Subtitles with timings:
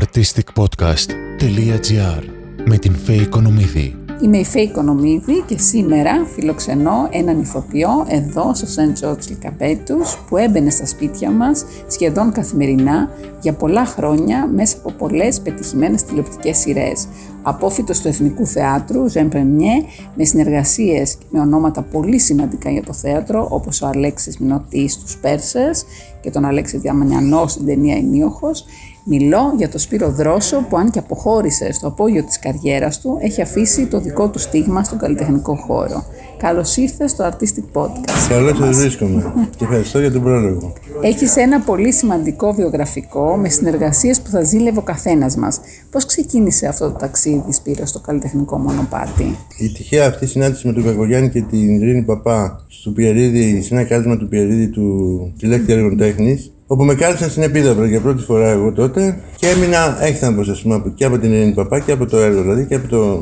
[0.00, 2.22] artisticpodcast.gr
[2.64, 3.96] με την Φέη Οικονομίδη.
[4.22, 9.04] Είμαι η Φέη Οικονομίδη και σήμερα φιλοξενώ έναν ηθοποιό εδώ στο St.
[9.04, 13.10] George Λικαπέτους που έμπαινε στα σπίτια μας σχεδόν καθημερινά
[13.40, 17.06] για πολλά χρόνια μέσα από πολλές πετυχημένες τηλεοπτικές σειρές.
[17.42, 19.72] Απόφυτος του Εθνικού Θεάτρου, Ζεν Πρεμιέ,
[20.14, 25.84] με συνεργασίες με ονόματα πολύ σημαντικά για το θέατρο όπως ο Αλέξης Μινωτής στους Πέρσες
[26.20, 28.64] και τον Αλέξη Διαμανιανό στην ταινία «Ενίοχος»,
[29.04, 33.42] Μιλώ για τον Σπύρο Δρόσο που αν και αποχώρησε στο απόγειο της καριέρας του έχει
[33.42, 36.04] αφήσει το δικό του στίγμα στον καλλιτεχνικό χώρο.
[36.38, 38.28] Καλώς ήρθες στο Artistic Podcast.
[38.28, 40.72] Καλώς σας βρίσκομαι και ευχαριστώ για τον πρόλογο.
[41.02, 45.60] Έχεις ένα πολύ σημαντικό βιογραφικό με συνεργασίες που θα ζήλευε ο καθένας μας.
[45.90, 50.84] Πώς ξεκίνησε αυτό το ταξίδι Σπύρο στο καλλιτεχνικό μονοπάτι; Η τυχαία αυτή συνάντηση με τον
[50.84, 55.96] Κακογιάννη και την Ειρήνη Παπά στο Πιερίδη, σε ένα κάλεσμα του Πιερίδη του Τηλέκτη Έργων
[55.96, 60.62] Τέχνης όπου με κάλεσαν στην Επίδαυρο για πρώτη φορά εγώ τότε και έμεινα έκθαμπος ας
[60.62, 63.20] πούμε και από την Ειρήνη Παπά και από το έργο δηλαδή και από το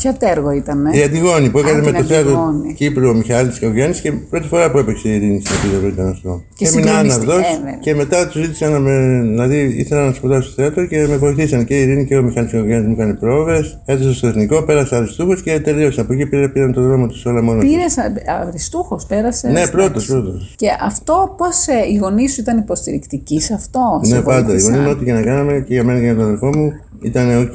[0.00, 4.00] Ποιο τέργο ήταν, ε; Η Αντιγόνη που έκανε με το θέατρο Κύπρο ο Μιχάλης Καυγιάννης
[4.00, 6.42] και πρώτη φορά που έπαιξε η Ειρήνη στην Επίδαυρο ήταν αυτό.
[6.54, 9.20] Και, και έμεινα άναυδος ε, και μετά τους ζήτησαν να με.
[9.22, 12.52] Δηλαδή ήθελα να σπουδάσω στο θέατρο και με βοηθήσαν και η Ειρήνη και ο Μιχάλης
[12.52, 13.64] Καυγιάννης μου έκανε πρόοδε.
[13.84, 16.00] Έζησα στο εθνικό, πέρασα αριστούχος και τελείωσα.
[16.00, 17.64] Από εκεί πήρε, πήραν το δρόμο τους όλα μόνος.
[17.64, 17.94] Πήρες
[18.40, 19.48] αριστούχος, πέρασε.
[19.48, 20.54] Ναι, πρώτος, πρώτος.
[20.56, 24.00] Και αυτό πώς ε, οι γονείς σου ήταν υποστηρικτικοί σε αυτό.
[24.06, 24.54] Ναι, πάντα.
[24.54, 26.72] Οι γονείς μου ό,τι και να κάναμε και για μένα και για τον αδερφό μου
[27.00, 27.52] ήταν οκ.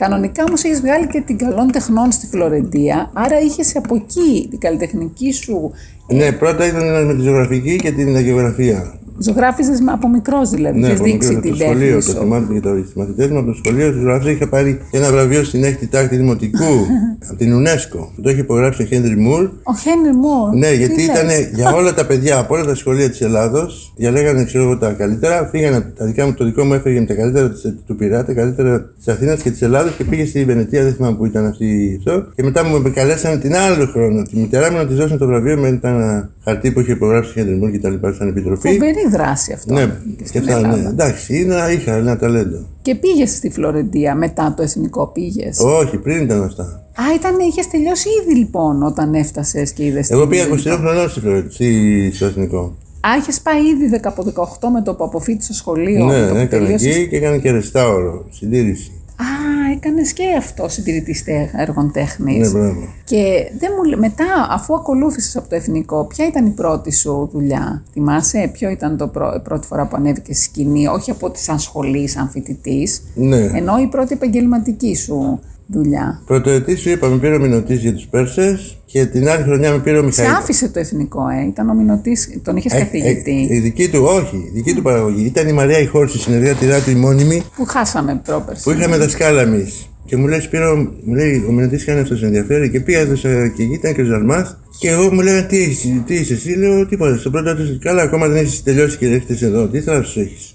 [0.00, 4.58] Κανονικά όμως έχεις βγάλει και την καλών τεχνών στη Φλωρεντία, άρα είχες από εκεί την
[4.58, 5.72] καλλιτεχνική σου.
[6.06, 8.98] Ναι, πρώτα ήταν με τη ζωγραφική και την γεωγραφία.
[9.22, 10.78] Ζωγράφιζε από μικρός δηλαδή.
[10.78, 12.14] Ναι, από δείξει μικρός, την το σχολείο, τέχνη.
[12.14, 15.44] Το θυμάμαι και το μαθητές μου από το σχολείο τη ζωγραφία είχα πάρει ένα βραβείο
[15.44, 16.74] στην έκτη τάκτη δημοτικού
[17.28, 19.42] από την UNESCO που το είχε υπογράψει ο Χένρι Μουρ.
[19.62, 23.20] Ο Χένρι Μουρ; Ναι, γιατί ήταν για όλα τα παιδιά από όλα τα σχολεία της
[23.20, 25.48] Ελλάδος, διαλέγανε ξέρω εγώ τα καλύτερα.
[25.52, 27.52] Φύγανε τα δικά μου, το δικό μου έφεγε με τα καλύτερα
[27.86, 31.16] του Πειράτη, τα καλύτερα της Αθήνας και της Ελλάδα και πήγε στη Βενετία, δεν θυμάμαι
[31.16, 32.26] που ήταν αυτή αυτό.
[32.34, 35.56] Και μετά μου καλέσανε την άλλο χρόνο τη μητέρα μου να της δώσουν το βραβείο
[35.56, 38.68] με ένα χαρτί που είχε υπογράψει ο Χένρι Μουρ και τα λοιπά σαν επιτροπή.
[38.68, 39.74] Φοβερή δράση αυτό.
[39.74, 39.98] Ναι,
[40.32, 40.88] και αυτά, ναι.
[40.88, 42.66] Εντάξει, είναι, είχα ένα ταλέντο.
[42.82, 46.62] Και πήγες στη Φλωρεντία μετά το εθνικό πήγες; Όχι, πριν ήταν αυτά.
[46.94, 50.10] Α, ήταν, είχες τελειώσει ήδη λοιπόν όταν έφτασες και είδες.
[50.10, 51.08] Εγώ πήγα 23 χρονών
[51.50, 52.76] στη στο εθνικό.
[53.00, 56.04] Α, είχες πάει ήδη 10 από 18 με το που αποφύτησε σχολείο.
[56.04, 56.96] Ναι, το ναι, που έκανα τελείωσες.
[56.96, 58.92] εκεί και έκανα και ρεστάωρο, συντήρηση.
[59.20, 61.24] Α, έκανες και αυτό συντηρητής
[61.56, 62.52] έργων τέχνης.
[62.52, 62.88] Ναι, μπράβο.
[63.04, 67.28] Και δεν μου, λέ- μετά, αφού ακολούθησες από το εθνικό, ποια ήταν η πρώτη σου
[67.32, 71.30] δουλειά, θυμάσαι, ποιο ήταν το πρω- η πρώτη φορά που ανέβηκε στη σκηνή, όχι από
[71.30, 73.36] τη σαν σχολής, σαν φοιτητής, Ναι.
[73.36, 75.40] ενώ η πρώτη επαγγελματική σου
[75.72, 76.22] δουλειά.
[76.26, 79.78] Πρωτοετής σου είπα, με πήρε ο Μινωτής για τους Πέρσες και την άλλη χρονιά με
[79.78, 80.30] πήρε ο Σε Μιχαήλ.
[80.30, 84.02] άφησε το εθνικό, ε, ήταν ο Μινωτής, τον είχες Ε, καθηγητή, ε, η δική του,
[84.04, 85.24] όχι, η δική του παραγωγή.
[85.24, 88.62] Ήταν η Μαρία Ιχόρση, η συνεργάτηρά του, η μόνιμη, που χάσαμε πρόπερση.
[88.62, 89.84] που είχαμε δασκάλα εμείς.
[90.04, 93.62] Και μου λέει Σπύρο, μου λέει ο Μινωτής κάνει αυτός ενδιαφέρει και πήγα έδωσα και
[93.62, 94.58] εκεί ήταν και ο Ζαλμά.
[94.78, 97.16] Και εγώ μου λέγανε τι, είσαι- τι είσαι εσύ, λέω τίποτα.
[97.16, 99.66] Στο πρώτο του καλά, ακόμα δεν έχεις τελειώσει και έρχεσαι εδώ.
[99.68, 100.54] Τι θράσου έχεις;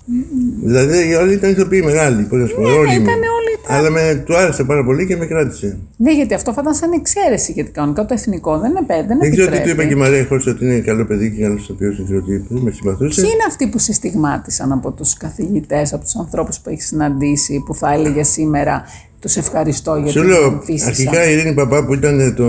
[0.64, 2.62] Δηλαδή όλοι ήταν ηθοποιοί μεγάλοι, πώ να σου πω.
[2.62, 2.84] όλοι μου.
[2.86, 3.06] Ναι, ήταν
[3.38, 5.78] όλοι τα- Αλλά με, του άρεσε πάρα πολύ και με κράτησε.
[5.98, 9.32] Ναι, γιατί αυτό θα ήταν σαν εξαίρεση, γιατί κανονικά το εθνικό δεν, επέ, δεν Δεν
[9.32, 9.72] ξέρω τι του επιτρέπει.
[9.72, 12.34] είπε και η Μαρία Χόρση ότι είναι καλό παιδί και καλός ηθοποιός, δεν ξέρω τι
[12.34, 12.46] είπε.
[12.50, 13.22] Με συμπαθούσε.
[13.22, 17.64] Ποιοι είναι αυτοί που σε στιγμάτισαν από τους καθηγητές, από τους ανθρώπους που έχεις συναντήσει,
[17.66, 18.84] που θα έλεγε σήμερα
[19.26, 22.46] τους ευχαριστώ για Σου την λέω, φύση αρχικά η Ειρήνη Παπά που ήταν το...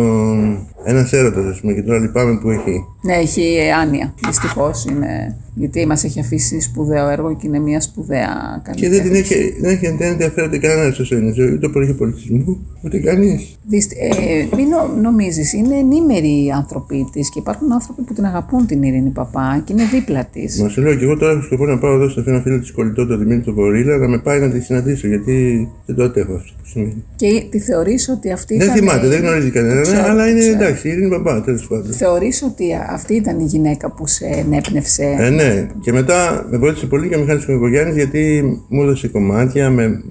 [0.85, 2.85] ένας έρωτας, ας πούμε, και τώρα λυπάμαι που έχει.
[3.03, 4.15] Ναι, έχει άνοια.
[4.27, 5.37] Δυστυχώς είναι.
[5.59, 8.29] Γιατί μας έχει αφήσει σπουδαίο έργο και είναι μια σπουδαία
[8.75, 9.37] Και δεν την καλλιτέχνη.
[9.45, 13.59] έχει, δεν έχει, δεν ενδιαφέρεται κανένας στο σένα ζωή, ούτε το πολιτισμού, ούτε κανείς.
[13.69, 18.25] Δυσ- Ε, μην νο, νομίζεις, είναι ενήμεροι οι άνθρωποι της και υπάρχουν άνθρωποι που την
[18.25, 20.61] αγαπούν την Ειρήνη Παπά και είναι δίπλα της.
[20.63, 22.73] Μα σου λέω και εγώ τώρα έχω σκοπό να πάω εδώ στο ένα φίλο τη
[22.73, 26.35] κολλητό, το Δημήτρη του Βορύλα, να με πάει να τη συναντήσω, γιατί δεν το αντέχω
[26.35, 27.05] αυτό που σημαίνει.
[27.17, 28.77] Και τη θεωρείς ότι αυτή Δεν ήταν.
[28.79, 30.59] θυμάται, δεν γνωρίζει κανένα, ξέρω, αλλά το είναι ξέρω.
[30.67, 31.93] Εντάξει, η Ειρήνη Παπά, τέλος πάντων.
[31.93, 36.87] Θεωρείς ότι αυτή ήταν η γυναίκα που σε ενέπνευσε; Ε, ναι, και μετά με βοήθησε
[36.87, 40.03] πολύ και ο Μιχάλης Κοκογιάννης γιατί μου έδωσε κομμάτια με,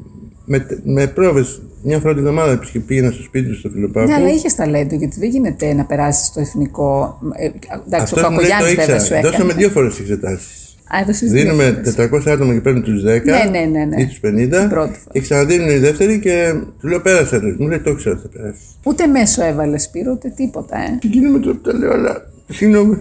[0.46, 1.62] με, με πρόβες.
[1.88, 4.08] Μια φορά την εβδομάδα επισκε- πήγαινα στο σπίτι του στο Φιλοπάπου.
[4.08, 7.20] Ναι, αλλά είχες ταλέντο, γιατί δεν γίνεται να περάσεις στο εθνικό.
[7.36, 7.46] Ε,
[7.88, 9.20] εντάξει, Αυτό ο μου λέει το Κακογιάννη βέβαια σου ήξερα.
[9.20, 9.32] έκανε.
[9.38, 10.65] Δώσαμε δύο φορές εξετάσεις.
[10.88, 12.28] Α, έδωσες δύο Δίνουμε φορές.
[12.28, 14.02] 400 άτομα και παίρνουν τους 10 Ναι, ναι, ναι, ναι.
[14.02, 15.12] ή τους 50 Την πρώτη φορά.
[15.12, 17.38] και ξαναδίνουν η δεύτερη και του λέω πέρασε.
[17.38, 17.56] ρε».
[17.60, 18.60] Μου λέει το ήξερα ότι θα περάσει.
[18.84, 20.98] Ούτε μέσο έβαλες Σπύρο, ούτε τίποτα, ε.
[21.00, 22.96] Και γίνομαι τώρα που τα λέω, αλλά συγγνώμη.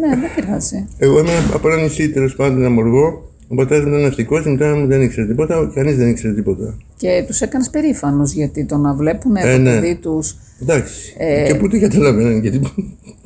[0.00, 0.88] Ναι, δεν πειράζει.
[0.98, 3.24] Εγώ είμαι από ένα νησί τέλος πάντων, ένα μοργό.
[3.48, 6.74] Ο πατέρας μου ήταν ναυτικό, η μητέρα μου δεν ήξερε τίποτα, κανείς δεν ήξερε τίποτα.
[6.96, 9.74] Και τους έκανες περήφανους γιατί το να βλέπουν Ε, το ναι.
[9.74, 11.14] παιδί τους Εντάξει.
[11.18, 12.40] Ε, και πού τι καταλαβαίνουν.
[12.40, 12.60] Γιατί...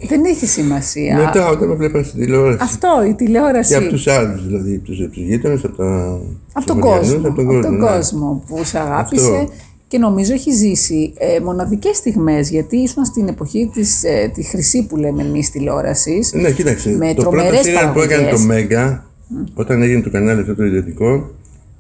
[0.09, 1.17] Δεν έχει σημασία.
[1.17, 2.59] Μετά όταν με βλέπαν στην τηλεόραση.
[2.63, 3.71] Αυτό, η τηλεόραση.
[3.71, 6.21] Και από τους άλλους, δηλαδή από τους γείτονες, από, τα...
[6.53, 7.87] από τον τους κόσμο, από τον από κόσμο, τον ναι.
[7.87, 9.53] κόσμο που σε αγάπησε Αυτό.
[9.89, 14.87] και νομίζω έχει ζήσει ε, μοναδικές στιγμές γιατί ήσουν στην εποχή της ε, τη χρυσή
[14.87, 16.91] που λέμε εμείς τηλεόρασης Ναι, κοίταξε.
[16.91, 18.47] με το πρώτο τρομερές σύριαλ που έκανε το παραγωγές.
[18.47, 19.07] Μέγκα,
[19.55, 21.31] όταν έγινε το κανάλι αυτό το ιδιωτικό,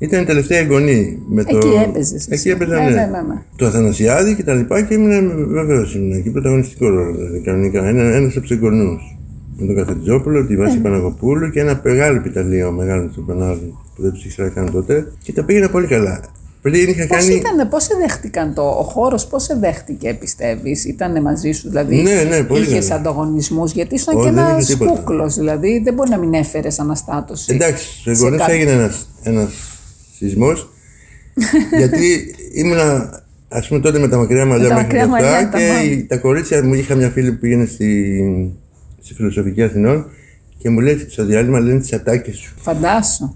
[0.04, 1.18] ήταν η τελευταία εγγονή.
[1.28, 1.56] Με το...
[1.56, 2.50] Εκεί έπαιζες Εκεί εσύ.
[2.50, 2.88] έπαιζα, Ναι, ναι.
[2.90, 3.42] ναι, ναι, ναι.
[3.56, 7.14] Το Αθανασιάδη και τα λοιπά και ήμουν βεβαίως ήμουν εκεί πρωταγωνιστικό ρόλο.
[7.16, 7.84] Δηλαδή, κανονικά.
[7.86, 9.16] Ένα ένας από τους εγγονούς.
[9.56, 10.64] Με τον Καθετζόπουλο, τη Ναι.
[10.64, 15.12] Βάση Παναγοπούλου και ένα μεγάλο επιταλείο μεγάλο του Πανάδου που δεν τους ήξερα καν τότε.
[15.22, 16.20] Και τα πήγαινα πολύ καλά.
[16.62, 17.34] Πριν είχα Πώς κάνει.
[17.34, 21.96] ήταν, πώς σε δέχτηκαν το, ο χώρος, πώς σε δέχτηκε πιστεύεις, ήταν μαζί σου, δηλαδή
[22.02, 23.00] Ναι, ναι, πολύ είχες καλά.
[23.00, 24.90] ανταγωνισμούς, γιατί ήσουν Όχι, και δεν ένας είχε τίποτα.
[24.98, 27.54] κούκλος, δηλαδή δεν μπορεί να μην έφερες αναστάτωση.
[27.54, 28.52] Εντάξει, στους σε εγγονεί κάτι.
[28.52, 29.73] έγινε ένας, ένας
[30.24, 30.68] σεισμός
[31.78, 35.50] γιατί ήμουνα ας πούμε τότε με τα μακριά μαλλιά τα μέχρι μακριά και μαλλιά, αυτά
[35.50, 35.92] τα και μάλλον.
[35.92, 38.22] η- τα κορίτσια μου είχα μια φίλη που πήγαινε στη,
[39.02, 40.06] στη Φιλοσοφική Αθηνών
[40.58, 42.54] και μου λέει στο διάλειμμα λένε τις ατάκες σου.
[42.60, 43.34] Φαντάσου.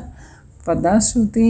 [0.64, 1.42] Φαντάσου τι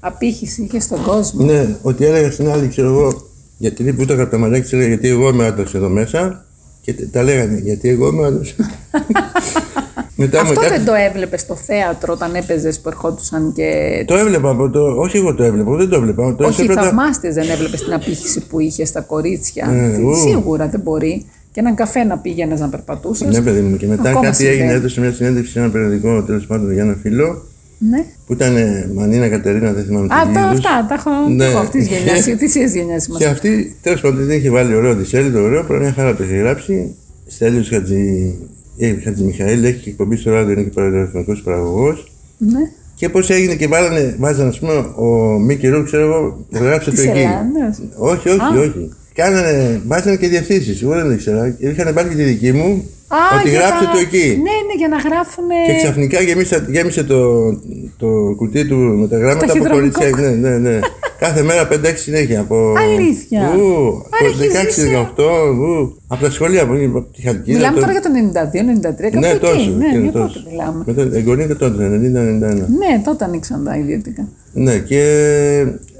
[0.00, 1.44] απήχηση είχε στον κόσμο.
[1.44, 3.28] Ναι, ότι έλεγα στην άλλη, ξέρω εγώ,
[3.58, 6.46] γιατί δεν πούταγα από τα μαλλιά και της έλεγα γιατί εγώ είμαι άντρας εδώ μέσα
[6.88, 8.54] και τε- τα λέγανε γιατί εγώ είμαι άντρας.
[10.20, 13.70] Μετά με Αυτό κάθε- δεν το έβλεπες στο θέατρο όταν έπαιζες που ερχόντουσαν και.
[14.06, 14.80] Το έβλεπα από το.
[14.80, 16.34] Όχι, εγώ το έβλεπα, δεν το έβλεπα.
[16.34, 19.68] Το Όχι, έβλεπα- θαυμάστες δεν έβλεπες την απήχηση που είχε στα κορίτσια.
[19.70, 20.14] Ε, Τι- ου.
[20.16, 21.26] Σίγουρα δεν μπορεί.
[21.52, 23.28] Και έναν καφέ να πήγαινες να περπατούσες.
[23.36, 23.76] Ναι, παιδί μου.
[23.76, 24.58] Και μετά Ακόμα κάτι συμβαίνει.
[24.58, 27.42] έγινε, έδωσε μια συνέντευξη σε ένα περιοδικό τέλος πάντων για ένα φίλο
[27.78, 28.04] Ναι.
[28.26, 30.50] που ήταν ε, Μανίνα Κατερίνα, δεν θυμάμαι Α, τι το, είδους.
[30.64, 31.46] αυτά τα έχω Ναι.
[31.48, 31.54] ναι.
[31.58, 32.24] αυτής της γενιάς.
[32.64, 33.28] Της γενιάς Και είμαστε.
[33.28, 36.94] αυτή τέλος πάντων δεν είχε βάλει ωραίο δισέλιδο, ωραίο, πρώτα μια χαρά το είχε γράψει.
[37.26, 38.34] Στέλιος Χατζη,
[38.78, 42.12] ε, Χατζη Μιχαήλ, έχει και εκπομπή στο ράδιο, είναι και παραδοσιακός παραγωγός.
[42.38, 42.58] Ναι.
[42.94, 46.96] Και πώς έγινε και βάλανε, βάζανε, ας πούμε, ο Μίκη Ρου, ξέρω εγώ, γράψε το
[46.96, 47.18] Της εκεί.
[47.18, 47.80] Ελλάδας.
[47.96, 48.88] Όχι, όχι, όχι.
[49.14, 51.56] Κάνανε, βάζανε και διευθύνσεις, εγώ δεν ήξερα.
[51.58, 54.26] Είχαν πάρει και τη δική μου, Α, ότι για γράψε τα- το εκεί.
[54.42, 55.44] Ναι, ναι, για να γράφουν.
[55.66, 57.52] Και ξαφνικά γέμισε, γέμισε το,
[57.98, 58.06] το
[58.36, 59.98] κουτί του με τα γράμματα από ταχυδρομικό.
[60.00, 60.30] κορίτσια.
[60.30, 60.78] Ναι, ναι, ναι.
[61.18, 62.40] Κάθε μέρα 5-6 συνέχεια.
[62.40, 62.72] Από...
[62.78, 63.40] Αλήθεια.
[63.56, 63.86] Ου,
[64.20, 65.08] Άρα από έχεις 16, ζήσει.
[65.16, 65.22] 18,
[65.58, 67.56] ου, από τα σχολεία, από από τη Χαλκίδα.
[67.58, 69.38] Μιλάμε το- τώρα για το 92-93, κάπου Ναι, εκεί.
[69.38, 69.70] τόσο.
[69.70, 70.34] Ναι, εκείνο για τόσο.
[70.34, 70.82] τότε μιλάμε.
[70.86, 72.66] Μετά, εγγονείται τότε, 90-91.
[72.78, 74.28] Ναι, τότε ανοίξαν τα ιδιωτικά.
[74.52, 75.00] Ναι, και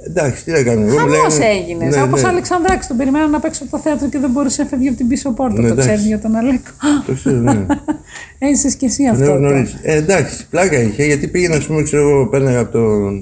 [0.05, 0.85] εντάξει, τι να κάνουμε.
[0.87, 1.95] εγώ μου Χαμός λέγανε- έγινες.
[1.95, 2.27] Ναι, Όπως ναι.
[2.27, 4.97] ο Αλεξανδράκης τον περιμέναν να παίξει από το θέατρο και δεν μπορούσε να φεύγει από
[4.97, 5.61] την πίσω πόρτα.
[5.61, 5.89] Ναι, το εντάξει.
[5.89, 6.71] ξέρει για τον Αλέκο.
[7.05, 7.65] Το ξέρω, ναι.
[8.49, 9.23] Έζησε και εσύ Τον αυτό.
[9.23, 9.75] έχω το- γνωρίσει.
[9.81, 12.81] Ε, εντάξει, πλάκα είχε, γιατί πήγαινα, ας πούμε, ξέρω εγώ, πέρναγα από το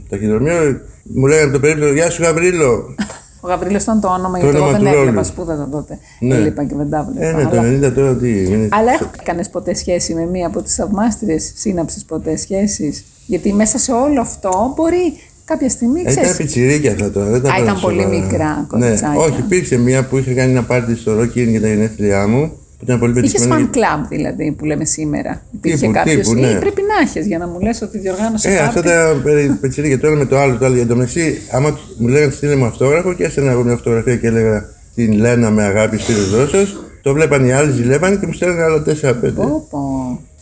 [0.10, 0.80] ταχυδρομείο,
[1.14, 2.96] μου λέγανε το περίπτωμα, Γεια σου Γαβρίλο.
[3.42, 5.26] Ο Γαβρίλος ήταν το όνομα, Το γιατί εγώ όνομα δεν του έβλεπα, ρόλου.
[5.26, 6.00] σπούδαζα τότε.
[6.20, 6.36] Ναι.
[6.36, 7.44] Έλειπα και δεν τα Ε, έβλεπα.
[7.44, 7.90] ναι, το αλλά...
[7.90, 8.44] 90 τώρα τι.
[8.44, 13.78] είναι- αλλά έκανε ποτέ σχέση με μία από τις θαυμάστριες, σύναψε ποτέ σχέσεις; Γιατί μέσα
[13.78, 15.14] σε όλο αυτό μπορεί
[15.46, 17.30] κάποια στιγμή, Ε, Ήταν ξέρεις, πιτσιρίκια αυτά τώρα.
[17.30, 18.22] Δεν τα Α, παίρνω ήταν πολύ σοβαρά.
[18.22, 19.20] μικρά Ναι, κοριτσάκια.
[19.22, 22.52] όχι, υπήρξε μία που είχε κάνει ένα πάρτι στο Ρόκιν για τα γενέθλιά μου.
[22.78, 23.70] Που ήταν πολύ Είχες πετυχημένο.
[23.74, 25.42] fan club δηλαδή που λέμε σήμερα.
[25.52, 26.16] Υπήρχε Τύπου, κάποιος.
[26.28, 26.54] τύπου, ναι.
[26.60, 28.68] Πρέπει να έχεις για να μου λες ότι διοργάνωσε Ε, πάρτι.
[28.68, 30.58] αυτά τα περι- πετσιρίκια το ένα με το άλλο.
[30.58, 30.80] Το άλλο.
[30.80, 34.16] Εν τω μεταξύ, άμα του- μου λέγανε στείλε μου αυτόγραφο και έστελνα εγώ μια φωτογραφία
[34.16, 36.82] και έλεγα την Λένα με αγάπη Σπύρος Δρόσος.
[37.02, 39.34] Το βλέπαν οι άλλοι, ζηλεύανε και μου στέλνανε άλλα 4-5.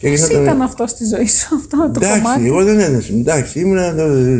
[0.01, 0.15] Πω, πω.
[0.15, 3.13] Και Πώς γινόταν- ήταν αυτό στη ζωή σου, αυτό το Εντάξει, κομμάτι; εγώ δεν ένεσα.
[3.13, 3.77] Εντάξει, ήμουν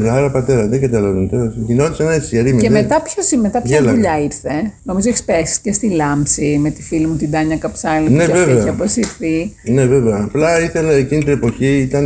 [0.10, 1.28] άρα πατέρα, δεν καταλαβαίνω.
[1.28, 1.54] τώρα.
[1.68, 2.62] Γινόταν έτσι, ερήμη.
[2.62, 3.94] Και δεν- μετά, ποιος, μετά ποια Γέλαγα.
[3.96, 7.58] δουλειά ήρθε; ε; Νομίζω έχεις πέσει και στη Λάμψη με τη φίλη μου την Τάνια
[7.58, 8.60] Καψάλη Ναι, που και αυτή βέβαια.
[8.62, 9.54] έχει αποσυρθεί.
[9.64, 10.22] Ναι, βέβαια.
[10.24, 12.06] Απλά ήθελα εκείνη την εποχή, ήταν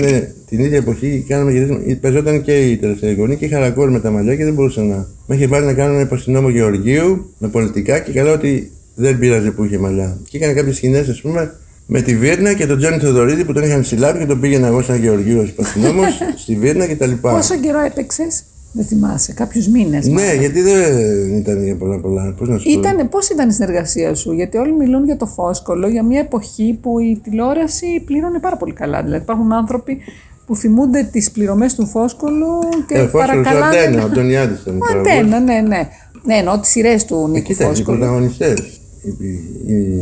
[0.49, 1.81] την ίδια εποχή, κάναμε γυρίσματα.
[2.01, 5.07] Παίζονταν και η τελευταία γονή και είχα ρακόρ με τα μαλλιά και δεν μπορούσα να.
[5.27, 9.51] Με είχε βάλει να κάνω ένα υποστηνόμο Γεωργίου με πολιτικά και καλά ότι δεν πειράζει
[9.51, 10.17] που είχε μαλλιά.
[10.29, 11.53] Και έκανα κάποιες σκηνές, ας πούμε,
[11.91, 14.81] με τη Βίρνα και τον Τζόνι Θεοδωρίδη που τον είχαν συλλάβει και τον πήγαινα εγώ
[14.81, 16.01] σαν Γεωργίου υποστηνόμο
[16.43, 17.11] στη Βίρνα κτλ.
[17.21, 20.07] Πόσο καιρό έπαιξες, δεν θυμάσαι, κάποιους μήνες.
[20.07, 22.33] Ναι, γιατί δεν ήταν για πολλά πολλά.
[22.37, 25.25] Πώς να σου πω; Ήτανε, πώς ήταν η συνεργασία σου, γιατί όλοι μιλούν για το
[25.25, 29.03] φόσκολο, για μια εποχή που η τηλεόραση πλήρωνε πάρα πολύ καλά.
[29.03, 29.97] Δηλαδή υπάρχουν άνθρωποι
[30.45, 32.47] που θυμούνται τις πληρωμές του φόσκολου
[32.87, 33.77] και Ε, Φόσκολος, ο παρακαλάνε...
[33.79, 34.75] Αντένα, ο Αντωνιάδης ήταν.
[34.75, 35.11] Ο παραγωγός.
[35.17, 35.87] Αντένα, ναι, ναι.
[36.23, 37.97] Ναι, εννοώ τις σειρές του Ε, Νίκου Κοίτα, οι Φόσκολου.
[37.97, 38.59] πρωταγωνιστές.
[38.59, 38.78] οι- οι-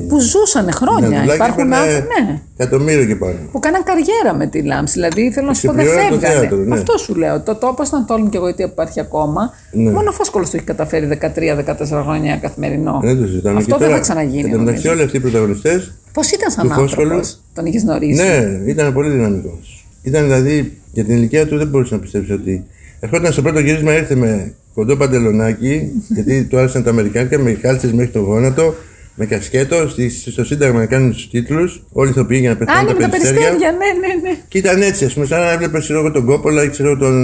[0.08, 1.10] Που ζούσαν χρόνια.
[1.10, 2.42] Νατουλάκη Υπάρχουν έπαιρνε άνθρωποι, ναι.
[2.58, 3.36] Εκατομμύριο και πάνω.
[3.52, 4.94] Που κάναν καριέρα με τη Λάμψη.
[4.94, 6.40] Δηλαδή θέλω να σου πω δεν Ξεπληρώνει το φεύγανε.
[6.48, 6.76] θέατρο, ναι.
[6.76, 7.42] Αυτό σου λέω.
[7.42, 9.54] Το τόπο ήταν τόλμη και εγωιτεία που υπάρχει ακόμα.
[9.72, 9.92] Ναι.
[9.92, 13.00] Μόνο ο Φόσκολος το έχει καταφέρει 13-14 χρόνια καθημερινό.
[13.04, 13.58] Δεν το συζητάμε.
[13.58, 14.44] Αυτό Και δεν τώρα, θα ξαναγίνει.
[14.50, 14.92] Εν τω μεταξύ, νομίζω.
[14.92, 15.94] όλοι αυτοί οι πρωταγωνιστές.
[16.14, 17.02] Πώς ήταν σαν του Φόσκολου.
[17.02, 19.88] άνθρωπος, τον είχες γνωρίσει; Ναι, ήταν πολύ δυναμικός.
[20.04, 22.66] Ήταν δηλαδή για την ηλικία του δεν μπορούσε να πιστέψει ότι.
[23.00, 27.92] Ερχόταν στο πρώτο γύρισμα, ήρθε με κοντό παντελονάκι, γιατί του άρεσαν τα Αμερικάνικα, με κάλτσες
[27.92, 28.74] μέχρι το γόνατο,
[29.16, 31.84] με κασκέτο, στη- στο Σύνταγμα να κάνουν τους τίτλους.
[31.92, 33.40] Όλοι οι ηθοποιοί για να Α, πετάνε ναι, τα με τα περιστέρια.
[33.42, 34.38] περιστέρια, ναι, ναι, ναι.
[34.48, 37.16] Και ήταν έτσι, ας πούμε, σαν να έβλεπες ξέρω, εγώ, τον Κόπολα ή ξέρω τον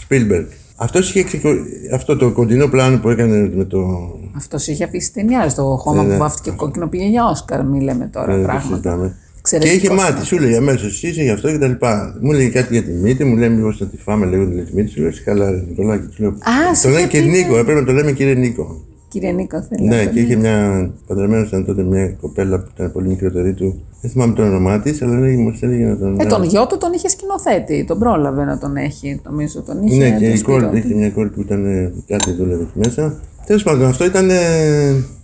[0.00, 0.46] Σπίλμπεργκ.
[0.76, 1.48] Αυτός είχε ξεκο...
[1.94, 3.78] αυτό το κοντινό πλάνο που έκανε με το.
[4.36, 6.16] Αυτός είχε αφήσει ταινιά στο χώμα Ναι, που ναι.
[6.16, 9.14] βάφτηκε κόκκινο πήγε για Όσκαρ, μη λέμε τώρα Ε, το πράγματα.
[9.42, 9.72] Συζητάμε.
[9.72, 10.24] Και Εξαιρετικός είχε μάτι, ήταν.
[10.24, 12.16] σου λέει αμέσως εσύ είσαι γι' αυτό και τα λοιπά.
[12.20, 14.90] Μου λέει κάτι για τη μύτη, μου λέει μήπως θα τη φάμε λίγο τη μύτη.
[14.90, 16.06] Σου λέω «Εσύ καλά, ρε Νικολάκη.
[16.06, 17.36] Του λέω, Α, σου το λένε είχε και πει, ναι.
[17.36, 18.84] Νίκο, έπρεπε να το λέμε κύριε Νίκο.
[19.08, 20.90] Κύριε Νίκο, θέλει Ναι, αυτό, και είχε μια.
[21.06, 23.82] Παντρεμένος ήταν τότε μια κοπέλα που ήταν πολύ μικρότερη του.
[24.00, 26.20] Δεν θυμάμαι το όνομά της, αλλά μα έλεγε να τον.
[26.20, 27.84] Ε, τον γιο του τον είχε σκηνοθέτη.
[27.84, 29.20] Τον πρόλαβε να τον έχει.
[29.24, 29.96] Νομίζω τον είχε.
[29.96, 30.76] Ναι, και τον η κόρη, Σπύρο.
[30.76, 33.20] είχε μια κόρη που ήταν ε, κάτι δούλευε εκεί μέσα.
[33.46, 34.36] Τέλος πάντων, αυτό ήταν ε,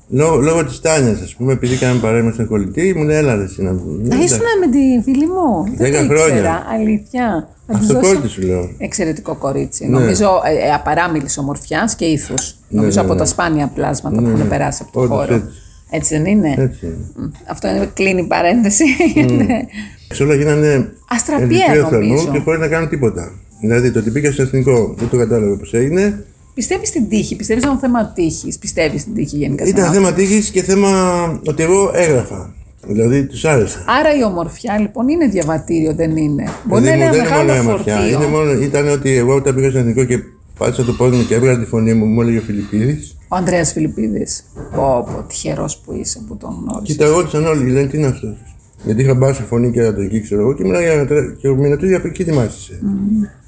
[0.08, 3.34] λόγω, λόγω της Τάνιας, ας πούμε, επειδή κάναμε παρέα με στον κολλητή, μου λέει έλα
[3.36, 4.14] ρε, εσύ να πούμε.
[4.16, 5.64] Α, ήσουν με τη φίλη μου.
[5.64, 6.24] Δεν το Δέκα ήξερα.
[6.24, 6.66] χρόνια.
[6.72, 7.48] Αλήθεια.
[7.66, 8.70] Θα της Αυτό δώσω- κόλλητη σου λέω.
[8.78, 9.86] Εξαιρετικό κορίτσι.
[9.86, 12.54] Νομίζω ε, ε, απαράμιλης ομορφιάς και ήθους.
[12.68, 13.18] Νομίζω ναι, από ναι.
[13.18, 15.34] τα σπάνια πλάσματα που έχουν περάσει από το Όντως, χώρο.
[15.34, 15.48] έτσι.
[15.90, 16.86] Έτσι δεν είναι; Έτσι.
[17.16, 18.84] Μ, Αυτό είναι, κλείνει η παρένθεση.
[19.36, 19.58] Ναι.
[20.14, 22.16] Σε όλα γίνανε Αστραπία, ενδυτήριο νομίζω.
[22.16, 23.32] θρανού και χωρίς να κάνουν τίποτα.
[23.60, 26.24] Δηλαδή το ότι πήγα στο εθνικό, δεν το κατάλαβα πώς έγινε.
[26.58, 28.58] Πιστεύεις στην τύχη, πιστεύεις στον θέμα τύχης.
[28.58, 29.64] Πιστεύεις στην τύχη γενικά.
[29.66, 30.06] σαν Ήταν άνθρωπο.
[30.06, 30.90] θέμα τύχης και θέμα
[31.46, 32.52] ότι εγώ έγραφα.
[32.86, 33.84] Δηλαδή τους άρεσε.
[33.86, 36.44] Άρα η ομορφιά λοιπόν είναι διαβατήριο, δεν είναι.
[36.64, 37.96] Μπορεί να Δηλαδή, είναι μου, ένα δεν είναι μόνο μεγάλο αίματια.
[37.96, 38.16] φορτίο.
[38.16, 40.18] Είναι μόνο, ήταν ότι εγώ όταν πήγα στο εθνικό και
[40.58, 43.16] πάτησα το πόδι μου και έβγαλα τη φωνή μου, μου έλεγε ο Φιλιππίδης.
[43.28, 44.44] Ο Ανδρέας Φιλιππίδης.
[44.74, 46.96] Πω, πω, τυχερός που είσαι που τον γνώρισες.
[46.96, 48.36] Κοιταγόντουσαν όλοι, λένε τι είναι αυτός.
[48.84, 51.86] Γιατί είχα μπάσει φωνή και εκεί, ξέρω εγώ, και μιλάω για τρα- και ο Μινατού
[51.86, 52.80] για εκεί θυμάσαι.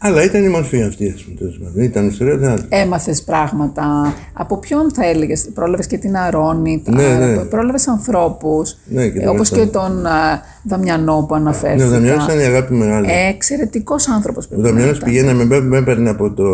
[0.03, 1.37] Αλλά ήταν η μορφή αυτή, ας πούμε.
[1.39, 1.83] τέλος πάντων.
[1.83, 2.63] Ήταν ιστορία, δεν άλλο.
[2.69, 4.15] Έμαθες πράγματα.
[4.33, 7.37] Από ποιον θα έλεγες, πρόλαβες και την Αρώνη, Ναι, ναι.
[7.37, 8.77] πρόλαβες ανθρώπους.
[8.85, 9.65] Ναι, και τον Όπως Αλεξάνδρου.
[9.67, 11.87] και τον α, Δαμιανό που Ναι, ο αναφέρθηκα.
[11.89, 13.07] Δαμιάνος ήταν η αγάπη μεγάλη.
[13.29, 15.09] Εξαιρετικός άνθρωπος Ο πρέπει να Δαμιάνος ήταν.
[15.09, 16.45] πηγαίναμε, με, με έπαιρνε από το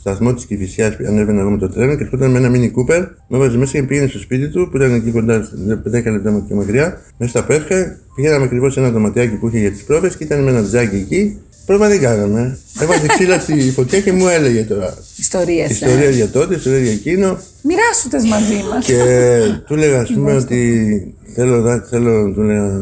[0.00, 3.00] σταθμό της Κυφυσιάς, ανέβαινα εγώ με το τρένο και ερχόταν με ένα μίνι κούπερ.
[3.00, 5.48] Με έβαζε μέσα και πήγαινε στο σπίτι του που ήταν εκεί κοντά,
[5.90, 7.96] 10 λεπτά και μακριά, μέσα στα πεύκα.
[8.14, 10.96] Πηγαίναμε ακριβώς σε ένα δωματιάκι που είχε για τις πρόβες και ήταν με ένα τζάκι
[10.96, 11.38] εκεί.
[11.66, 12.58] Πρόβα δεν κάναμε.
[12.80, 14.94] Έβαζε ξύλα στη φωτιά και μου έλεγε τώρα.
[15.18, 15.70] Ιστορίες.
[15.70, 17.38] Ιστορία για τότε, ιστορία για εκείνο.
[17.62, 18.84] Μοιράσου τες μαζί μας.
[18.84, 19.02] Και
[19.66, 22.80] του έλεγα, ας πούμε, ότι θέλω, δα- θέλω, του έλεγα,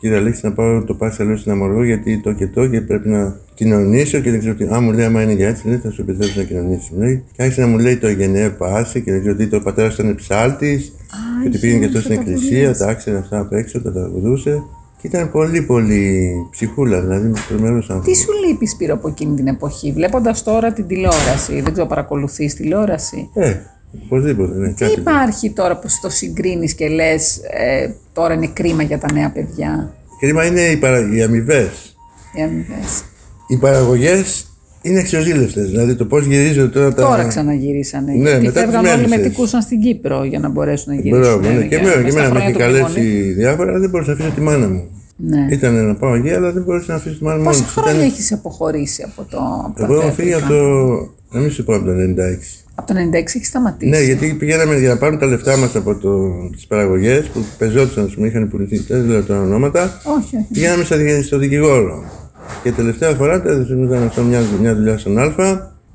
[0.00, 3.08] κύριε Αλέξη, να πάω το πάσα λέω στην Αμοργό γιατί το και το και πρέπει
[3.08, 4.64] να κοινωνήσω και δεν ξέρω τι.
[4.64, 6.90] Α, μου λέει, άμα είναι για έτσι, λέει, θα σου επιτρέψω να κοινωνήσει.
[6.94, 7.24] Μου λέει.
[7.36, 10.14] Και άρχισε να μου λέει το γενναίε πάσε και δεν ξέρω τι, το πατέρα ήταν
[10.14, 10.92] ψάλτη.
[11.42, 14.62] Και ότι πήγαινε και αυτό στην εκκλησία, τα άξερε αυτά απ' έξω, τα τραγουδούσε.
[15.00, 18.02] Και ήταν πολύ, πολύ ψυχούλα, δηλαδή τρομερό άνθρωπο.
[18.04, 22.54] Τι σου λείπει, Σπύρο, από εκείνη την εποχή, βλέποντας τώρα την τηλεόραση; Δεν ξέρω, παρακολουθείς
[22.54, 23.56] τηλεόραση; Ε,
[24.04, 25.00] οπωσδήποτε, ναι, Τι κάτι.
[25.00, 29.94] υπάρχει τώρα που το συγκρίνεις και λες, ε, τώρα είναι κρίμα για τα νέα παιδιά;
[30.20, 31.14] Κρίμα είναι οι, παρα...
[31.14, 31.96] οι αμοιβές.
[32.34, 33.04] Για να μην δες.
[33.46, 34.49] Οι παραγωγές
[34.82, 35.62] είναι αξιοζήλευτε.
[35.62, 37.02] Δηλαδή το πώς γυρίζονται τώρα τα.
[37.06, 38.12] Τώρα ξαναγυρίσανε.
[38.12, 39.16] Ναι, γιατί μετά τις φεύγαν όλοι μέλισσες.
[39.18, 41.20] μετικούσαν στην Κύπρο για να μπορέσουν να γυρίσουν.
[41.20, 41.48] Μπράβο, ναι.
[41.48, 42.94] ε, Και για- εμένα, μες και στα εμένα με χρόνια είχε του μνημονίου.
[42.94, 44.84] καλέσει διάφορα, αλλά δεν μπορούσα να αφήσω τη μάνα μου.
[45.16, 45.46] Ναι.
[45.50, 47.44] Ήταν να πάω εκεί, αλλά δεν μπορούσα να αφήσω τη μάνα μου.
[47.44, 47.74] Πόσα μόνη της.
[47.82, 48.06] χρόνια Ήταν...
[48.06, 49.38] έχεις αποχωρήσει από το.
[49.66, 50.22] Από τα Εγώ έχω θέατρα.
[50.22, 50.58] φύγει από το.
[51.32, 51.94] Να μην σου πω από το 96.
[52.74, 53.90] Από το 96 έχεις σταματήσει.
[53.90, 56.10] Ναι, γιατί πηγαίναμε για να πάρουμε τα λεφτά μας από το...
[56.52, 58.78] τις παραγωγές που πεζόντουσαν, ας πούμε, είχαν πουληθεί.
[58.78, 60.00] Δεν λέω τα ονόματα.
[60.04, 60.46] Όχι, όχι.
[60.52, 62.04] Πηγαίναμε στα δικαι- στο δικηγόρο.
[62.62, 65.28] Και τελευταία φορά τα ήταν αυτό μια, μια δουλειά στον Α.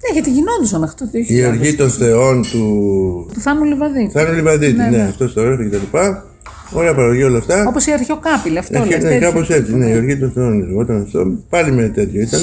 [0.05, 4.11] Ναι, γιατί γινόντουσαν αυτό το Η οργή των θεών του Του Θάνου Λιβαδίτη.
[4.11, 6.23] Θάνου Λιβαδίτη, ναι, αυτός το έγραφε και τα λοιπά.
[6.71, 7.65] Ωραία παραγωγή όλα αυτά.
[7.67, 9.27] Όπως η Αρχαιοκάπηλα, αυτό Αρχαία, λες, ναι, τέτοιο.
[9.27, 9.75] κάπως έτσι.
[9.75, 11.25] Ναι, η οργή των θεών λεγόταν αυτό.
[11.49, 12.41] Πάλι με τέτοιο ήταν,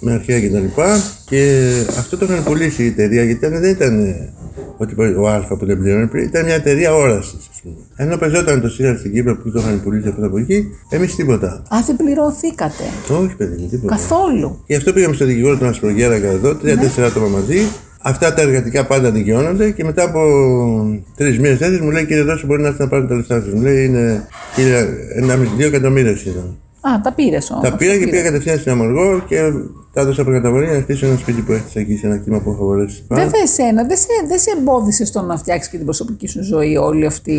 [0.00, 1.02] με αρχαία και τα λοιπά.
[1.24, 4.32] Και αυτό το είχαν πουλήσει η εταιρεία γιατί ήταν, δεν ήταν ε,
[4.80, 7.74] ότι ο Α που δεν πληρώνει, ήταν μια εταιρεία όρασης, ας πούμε.
[7.96, 11.46] Ενώ πεζόταν το σύριαλ στην Κύπρο που το είχαν πουλήσει αυτό από εκεί, εμείς τίποτα.
[11.46, 12.84] Α, δεν πληρωθήκατε.
[13.22, 13.94] Όχι, παιδί μου, τίποτα.
[13.94, 14.62] Καθόλου.
[14.66, 17.58] Γι' αυτό πήγαμε στο δικηγόρο του Ασπρογέρακα εδώ, τρία-τέσσερα άτομα μαζί.
[18.02, 20.20] Αυτά τα εργατικά πάντα δικαιώνονται και μετά από
[21.16, 23.52] τρεις μήνες έτσι μου λέει κύριε Δόση μπορεί να έρθει να πάρει τα λεφτά σας.
[23.52, 26.58] Μου λέει είναι κύριε, ένα μισή δύο εκατομμύρια σχεδόν.
[26.80, 27.68] Α, τα πήρες όμως.
[27.68, 29.36] Τα πήρα και πήγα κατευθείαν στην Αμοργό και
[29.92, 32.62] τα έδωσα προκαταβολή να χτίσω ένα σπίτι που έχτισα εκεί σε ένα κτήμα που έχω
[32.62, 33.04] αγοράσει.
[33.08, 36.76] Βέβαια, εσένα δεν σε, δεν σε εμπόδισε στο να φτιάξεις και την προσωπική σου ζωή
[36.76, 37.32] όλη αυτή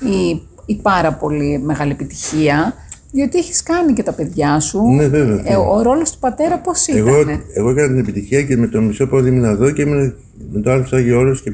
[0.00, 2.74] η, η πάρα πολύ μεγάλη επιτυχία.
[3.12, 4.82] Διότι έχεις κάνει και τα παιδιά σου.
[4.82, 5.42] Ναι, βέβαια.
[5.44, 7.06] Ε, ο ρόλος του πατέρα πώς ήταν.
[7.06, 10.14] Εγώ, εγώ έκανα την επιτυχία και με το μισό πόδι ήμουν εδώ και ήμουν
[10.52, 11.52] με το άλλο στο Άγιο Όρος και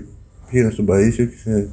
[0.50, 1.68] πήγαινα στον Παΐσιο και σε...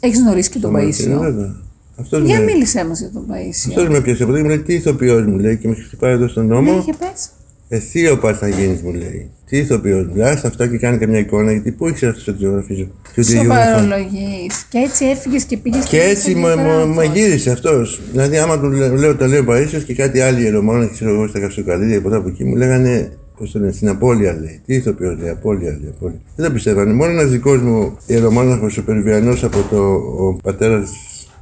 [0.00, 1.56] Έχεις γνωρίσει και τον Ε, Παίσιο; βέβαια.
[2.00, 3.70] Αυτός Για με, μίλησέ μας για τον Παίσιο.
[3.72, 6.12] αυτός με πιάσε από εδώ και μου λέει τι ηθοποιός μου λέει και με χτυπάει
[6.12, 6.72] εδώ στον νόμο.
[6.72, 7.28] Ναι, είχε πες.
[7.68, 9.30] Εσύ ο πας να γίνεις μου λέει.
[9.46, 10.28] Τι ηθοποιός μου λέει.
[10.28, 12.86] Άστα αυτά και κάνει καμιά εικόνα γιατί πού ήξερε αυτό ότι ζωγραφίζω.
[13.14, 13.78] Και ότι γεωγραφώ.
[13.78, 14.64] Σοβαρολογείς.
[14.70, 18.00] Και έτσι έφυγες και πήγες Και έτσι μου, μου, μου γύρισε αυτός.
[18.12, 21.40] Δηλαδή, άμα του λέ- λέω, τα λέω Παρίσιο και κάτι άλλοι ιερομόναχοι, ξέρω εγώ, στα
[21.40, 23.12] Καυσοκαλίδια και ποτέ από εκεί, μου λέγανε.
[23.38, 24.60] Πώς το λένε, στην Απόλεια λέει.
[24.66, 25.92] Τι ηθοποιός λέει, Απόλεια λέει.
[25.96, 26.18] Απόλεια.
[26.36, 26.92] Δεν το πιστεύανε.
[26.92, 29.82] Μόνο ένας δικός μου ιερομόναχος, ο Περβιανός από το
[30.26, 30.90] ο πατέρας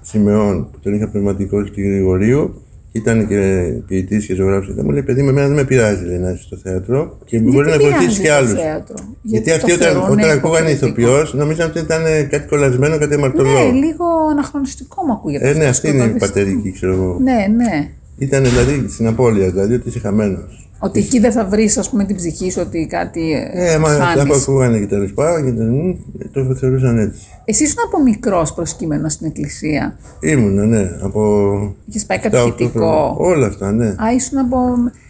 [0.09, 2.61] Σιμεών, που τον είχα πνευματικό στη Γρηγορίου,
[2.93, 3.39] Ήταν και
[3.87, 4.75] ποιητής και ζωγράφος.
[4.75, 7.39] Και μου λέει: Παιδί, με εμένα δεν με πειράζει λέει, να είσαι στο θέατρο και
[7.39, 8.53] μπορεί να πειράζει βοηθήσει και το άλλους.
[8.53, 10.87] θέατρο; Γιατί, το αυτοί όταν, θεωρούν όταν ακούγανε υποκριτικό.
[11.11, 13.71] ηθοποιός, νομίζαν ότι ήταν ε, κάτι κολλασμένο, κάτι Ναι, αμαρτωλό.
[13.73, 15.49] λίγο αναχρονιστικό μου ακούγεται.
[15.49, 16.27] ε, ναι, αυτό, αυτή είναι η σκοτάδιστη.
[16.27, 17.19] πατερική, ξέρω εγώ.
[17.23, 17.89] Ναι, ναι.
[18.19, 20.66] Ήταν δηλαδή στην απώλεια, δηλαδή ότι είσαι χαμένος.
[20.79, 24.13] Ότι εκεί δεν θα βρεις, ας πούμε, την ψυχή σου ότι κάτι Ε, μα αυτά
[24.13, 24.43] που χάνεις.
[24.43, 27.21] ακούγανε και τέλο πάντων και το, το θεωρούσαν έτσι.
[27.45, 29.99] Εσύ ήσουν από μικρός προσκύμενος στην εκκλησία.
[30.21, 31.21] Ήμουνα, ναι, από.
[31.89, 32.71] Είχες πάει 7-8 κατηχητικό.
[32.79, 33.15] χρόνια.
[33.17, 33.87] Όλα αυτά, ναι.
[33.87, 34.59] Α, ήσουν από.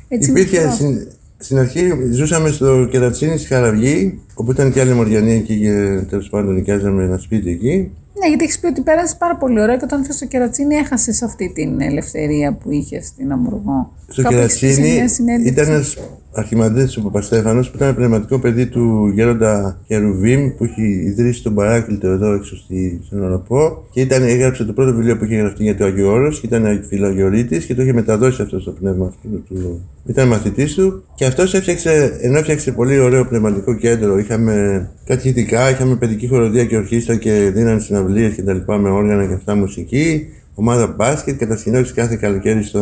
[0.09, 0.75] Έτσι Υπήρχε μικρός.
[0.75, 1.07] στην,
[1.39, 6.29] στην αρχή, ζούσαμε στο Κερατσίνης στη Χαραυγή, όπου ήταν και άλλοι Μοριανοί εκεί και τέλος
[6.29, 7.91] πάντων νοικιάζαμε ένα σπίτι εκεί.
[8.27, 11.23] Ναι, γιατί έχεις πει ότι πέρασες πάρα πολύ ωραία και όταν ήρθε στο Κερατσίνη έχασες
[11.23, 13.93] αυτή την ελευθερία που είχες στην Αμουργό.
[14.09, 15.63] Στο Κάπου έχεις πει σε Κερατσίνη μια συνέντευξη.
[15.63, 15.85] ήταν
[16.37, 21.55] ένα αρχιμαντρίτης ο Παπαστέφανος που ήταν πνευματικό παιδί του Γέροντα Χερουβίμ που έχει ιδρύσει τον
[21.55, 25.63] παράκλητο εδώ έξω στη, στον Οροπό και ήταν, έγραψε το πρώτο βιβλίο που είχε γραφτεί
[25.63, 29.43] για το Άγιο Όρος και ήταν φιλαγιορείτης και το είχε μεταδώσει αυτό στο πνεύμα αυτού
[29.49, 29.81] του.
[30.07, 35.97] Ήταν μαθητής του και αυτός έφτιαξε, ενώ έφτιαξε πολύ ωραίο πνευματικό κέντρο, είχαμε κατηχητικά, είχαμε
[35.97, 40.27] παιδική χοροδία και ορχήστρα και δίνανε συναυλίες και τα λοιπά με όργανα και αυτά μουσική,
[40.59, 42.81] ομάδα μπάσκετ, κατασκηνώσεις κάθε καλοκαίρι στο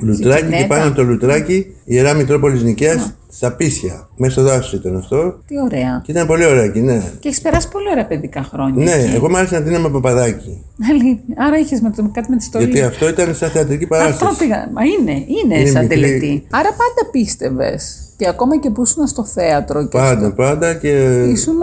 [0.00, 0.66] Λουτράκι και Ζητινέτα.
[0.66, 4.08] πάνω από το Λουτράκι η Ιερά Μητρόπολης Νικαίας στα Πίσια.
[4.16, 5.38] Μέσα στο δάσος ήταν αυτό.
[5.46, 6.00] Τι ωραία.
[6.04, 7.02] Και ήταν πολύ ωραία εκεί, ναι.
[7.20, 8.84] Και έχεις περάσει πολύ ωραία παιδικά χρόνια.
[8.84, 9.14] Ναι, εκεί.
[9.14, 10.62] εγώ μ' άρεσε να δίναμε παπαδάκι.
[10.90, 11.18] Αλήθεια.
[11.36, 12.64] Άρα είχες με το, κάτι με τη στολή.
[12.64, 14.36] Γιατί αυτό ήταν σαν θεατρική Αυτό παράσταση.
[14.38, 14.68] πήγα.
[14.74, 16.00] Μα είναι, είναι, Είναι σαν μικρή.
[16.00, 16.46] τελετή.
[16.50, 17.98] Άρα πάντα πίστευες.
[18.16, 21.22] Και ακόμα και που ήσουν στο θέατρο και Πάντα, πάντα και.
[21.32, 21.58] ήσουν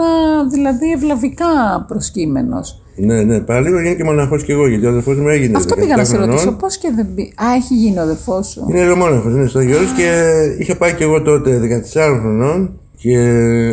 [0.50, 2.81] δηλαδή ευλαβικά προσκύμενος.
[2.96, 5.56] Ναι, ναι, παραλίγο γίνει και μοναχός κι εγώ, γιατί ο αδερφός μου έγινε.
[5.56, 6.30] Αυτό 17 πήγα να σε χρονών.
[6.30, 6.52] ρωτήσω.
[6.52, 7.22] Πώς και δεν πει.
[7.22, 8.66] Α, έχει γίνει ο αδερφός σου.
[8.68, 13.18] Είναι ελαιομόναχο, είναι στο Αγιώργο και είχα πάει κι εγώ τότε 14 χρονών και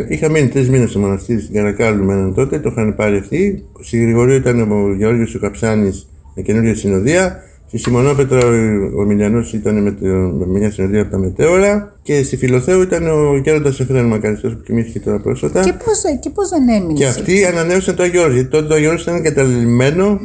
[0.08, 3.64] είχα μείνει τρεις μήνες στο μοναστήρι στην Καρακάλου με έναν τότε, το είχαν πάρει αυτοί.
[3.80, 7.42] Στη Γρηγορίου ήταν ο Γεώργιος ο Καψάνης με καινούργια συνοδεία.
[7.70, 8.50] Στη Σιμονόπετρα ο,
[9.00, 10.06] ο Μιλιανός ήταν με, το-
[10.38, 11.92] με μια συνοδεία από τα Μετέωρα.
[12.02, 15.60] Και στη Φιλοθέου ήταν ο Γέροντας Εφραίων Μακαριστός που κοιμήθηκε τώρα πρόσφατα.
[15.60, 16.92] Και πώς και πώς δεν έμεινε.
[16.92, 18.32] Και αυτοί ανανέωσαν το Αγιώργο.
[18.34, 20.18] Γιατί τότε το Αγιώργο ήταν εγκαταλειμμένο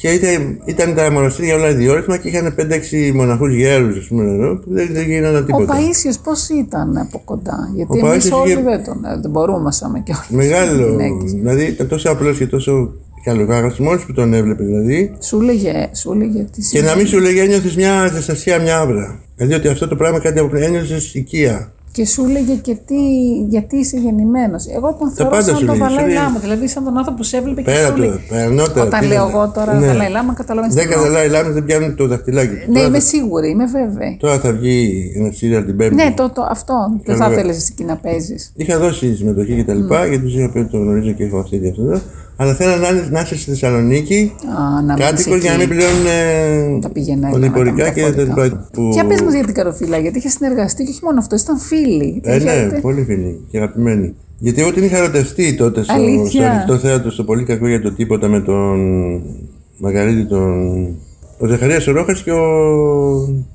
[0.00, 4.54] και ήταν, ήταν τα μοναστήρια όλα διόρυθμα και είχαν 5-6 μοναχούς γέρους, ας πούμε, εδώ,
[4.56, 5.74] που δεν, δεν γίνανε Ο τίποτα.
[5.74, 9.30] Παΐσιος πώς ήταν από κοντά; Γιατί Ο εμείς Παΐσιος όλοι είχε- δεν τον ε, δεν
[9.30, 10.46] μπορούμασαμε και όλοι.
[10.46, 10.88] Μεγάλο.
[10.88, 11.32] γυναίκες.
[11.32, 12.92] Δηλαδή ήταν τόσο απλός και τόσο
[13.24, 15.12] καλογάγαστο, μόνος που τον έβλεπε δηλαδή.
[15.20, 19.18] Σου έλεγε, σου έλεγε τι Και να μην σου λέγε ένιωθες μια ζεστασιά, μια άβρα.
[19.36, 21.72] Δηλαδή ότι αυτό το πράγμα κάτι από πριν ένιωσες οικία.
[21.92, 22.94] Και σου έλεγε και τι,
[23.48, 24.66] γιατί είσαι γεννημένος.
[24.76, 26.38] Εγώ τον θεωρώ πάντα σαν σου τον λέγε, σου Δαλάη λέει- Λάμα.
[26.38, 28.18] Δηλαδή, σαν τον άνθρωπο που σε έβλεπε και Πέρα σου του, έλεγε.
[28.28, 28.86] περνότερα.
[28.86, 29.32] Όταν τι λέω είναι.
[29.32, 29.86] εγώ τώρα Ναι.
[29.86, 30.76] Δαλάη Λάμα, καταλαβαίνεις.
[30.76, 32.48] Δεν καταλάβει, λάμε, δεν πιάνουν το δαχτυλάκι.
[32.54, 32.70] του.
[32.70, 34.16] Ναι, Τώρα είμαι θα- σίγουρη, είμαι βέβαιη.
[34.20, 35.94] Τώρα θα βγει ένα σύριαλ την Πέμπτη.
[35.94, 36.74] Ναι, το, το, αυτό.
[37.04, 37.34] Δεν θα Καλά.
[37.34, 38.52] ήθελε εκεί να παίζεις.
[38.56, 41.38] Είχα δώσει συμμετοχή και τα λοιπά, γιατί τους είχα πει ότι το γνωρίζω και έχω
[41.38, 42.00] αυτή τη αυτό.
[42.36, 44.32] Αλλά θέλω να, είναι- να είσαι στη Θεσσαλονίκη
[44.86, 48.68] να κάτοικος για να μην πληρώνουν ε, Τα πηγαίνω οδηπορικά και τα λοιπά.
[48.72, 48.88] Που...
[48.92, 52.20] Για πες μας για την Καροφύλλα, γιατί είχες συνεργαστεί και όχι μόνο αυτό, ήταν φίλοι.
[52.24, 54.14] Ε, ναι, Είχατε- πολύ φίλοι και αγαπημένοι.
[54.38, 57.80] Γιατί εγώ την είχα ερωτευτεί τότε στο, Αλήθεια; στο ανοιχτό θέατρο, στο πολύ κακό για
[57.80, 58.78] το τίποτα με τον
[59.78, 60.86] Μαργαρίτη, τον.
[61.38, 62.44] Ο Ζαχαρίας ο Ρόχας και ο.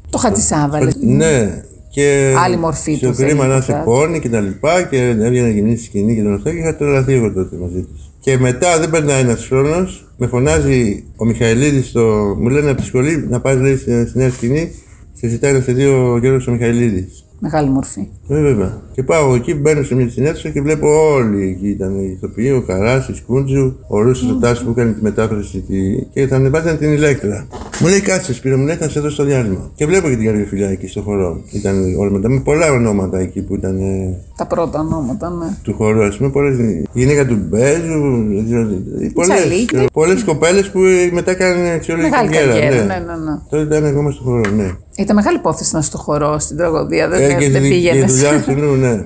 [0.09, 0.91] Το Χατζησάβαλε.
[0.99, 1.61] Ναι.
[1.89, 3.91] Και Άλλη μορφή στο τους κρίμα θέλει να το σε θέατρο.
[3.93, 7.13] πόνη και τα λοιπά και έβγαινε να γεννήσει σκηνή και τον αυτό και είχα τρελαθεί
[7.13, 8.11] εγώ τότε μαζί της.
[8.27, 12.35] Και μετά δεν περνάει ένας χρόνος, με φωνάζει ο Μιχαηλίδης στο.
[12.39, 14.71] Μου λένε από τη σχολή να πάει λέει, στη, στη νέα σκηνή,
[15.13, 17.26] σε ζητάει να σε δει ο Γιώργος ο Μιχαηλίδης.
[17.39, 18.07] Μεγάλη μορφή.
[18.27, 18.81] Ε, βέβαια.
[18.91, 21.67] Και πάω εκεί, μπαίνω σε μια συνέντευξη και βλέπω όλοι εκεί.
[21.69, 26.05] Ήταν οι ηθοποιοί, ο Καράση, Σκούντζου, ο Ρούσος ο Τάσο που έκανε τη μετάφραση τη...
[26.13, 27.47] και θα ανεβάζαν την ηλέκτρα.
[27.81, 29.71] Μου λέει κάτσε, Σπύρο, μου λέει θα σε δώσω το διάλειμμα.
[29.75, 31.41] Και βλέπω και την καρδιοφυλιά εκεί στο χορό.
[31.51, 35.57] Ήταν όλα μετά με πολλά ονόματα εκεί που ήταν ε, Τα πρώτα ονόματα, ναι.
[35.63, 36.29] του χορού, ας πούμε.
[36.29, 39.13] Πολλές, η γυναίκα του Μπέζου, δεν ξέρω τι.
[39.21, 39.85] Τσαλίκη.
[39.93, 42.53] Πολλέ κοπέλες που ε, μετά κάνανε αξιόλογη Μεγάλη καριέρα.
[42.53, 42.93] καριέρα, ναι.
[42.93, 43.39] ναι, ναι, ναι.
[43.49, 44.69] Τότε ήταν ακόμα στο χορό, ναι.
[44.97, 47.07] Ήταν μεγάλη υπόθεση να είσαι στο χορό, στην τραγωδία.
[47.07, 48.05] Δεν, Ε, δεν, και, δεν στη- και η πήγαινε.
[48.05, 49.03] δουλειά του νου, ναι.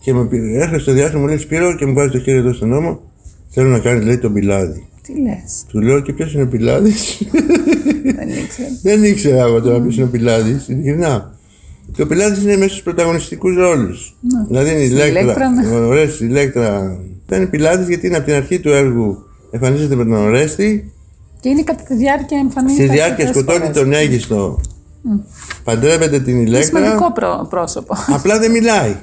[0.00, 2.52] και με πει- έρχεται στο διάστημα, μου λέει Σπύρο και μου βάζει το χέρι εδώ
[2.52, 3.00] στον νόμο.
[3.50, 4.86] Θέλω να κάνει, λέει, τον πιλάδι.
[5.02, 7.22] Τι λες, Του λέω και ποιος είναι ο πιλάδης;
[8.16, 8.68] δεν ήξερα.
[8.82, 10.68] Δεν ήξερα εγώ τώρα ποιος είναι ο πιλάδης.
[10.68, 11.34] Ειλικρινά.
[11.92, 14.16] Και ο πιλάδης είναι μέσα στους πρωταγωνιστικούς ρόλους.
[14.48, 15.20] Δηλαδή είναι η Στην Ηλέκτρα.
[15.20, 15.68] Ηλέκτρα, ναι.
[15.68, 16.98] Ο Ορέστης, η Ηλέκτρα.
[17.26, 19.16] Δεν είναι πιλάδης γιατί είναι από την αρχή του έργου.
[19.50, 20.92] Εμφανίζεται με τον Ορέστη.
[21.40, 22.82] Και είναι κατά τη διάρκεια εμφανίζεται.
[22.82, 23.76] Στη διάρκεια αρκετές σκοτώνει φορές.
[23.76, 24.60] τον Αίγιστο.
[25.64, 26.78] Παντρεύεται την Είναι Ηλέκτρα.
[26.80, 27.94] σημαντικό πρό- πρόσωπο.
[28.08, 28.96] Απλά δεν μιλάει.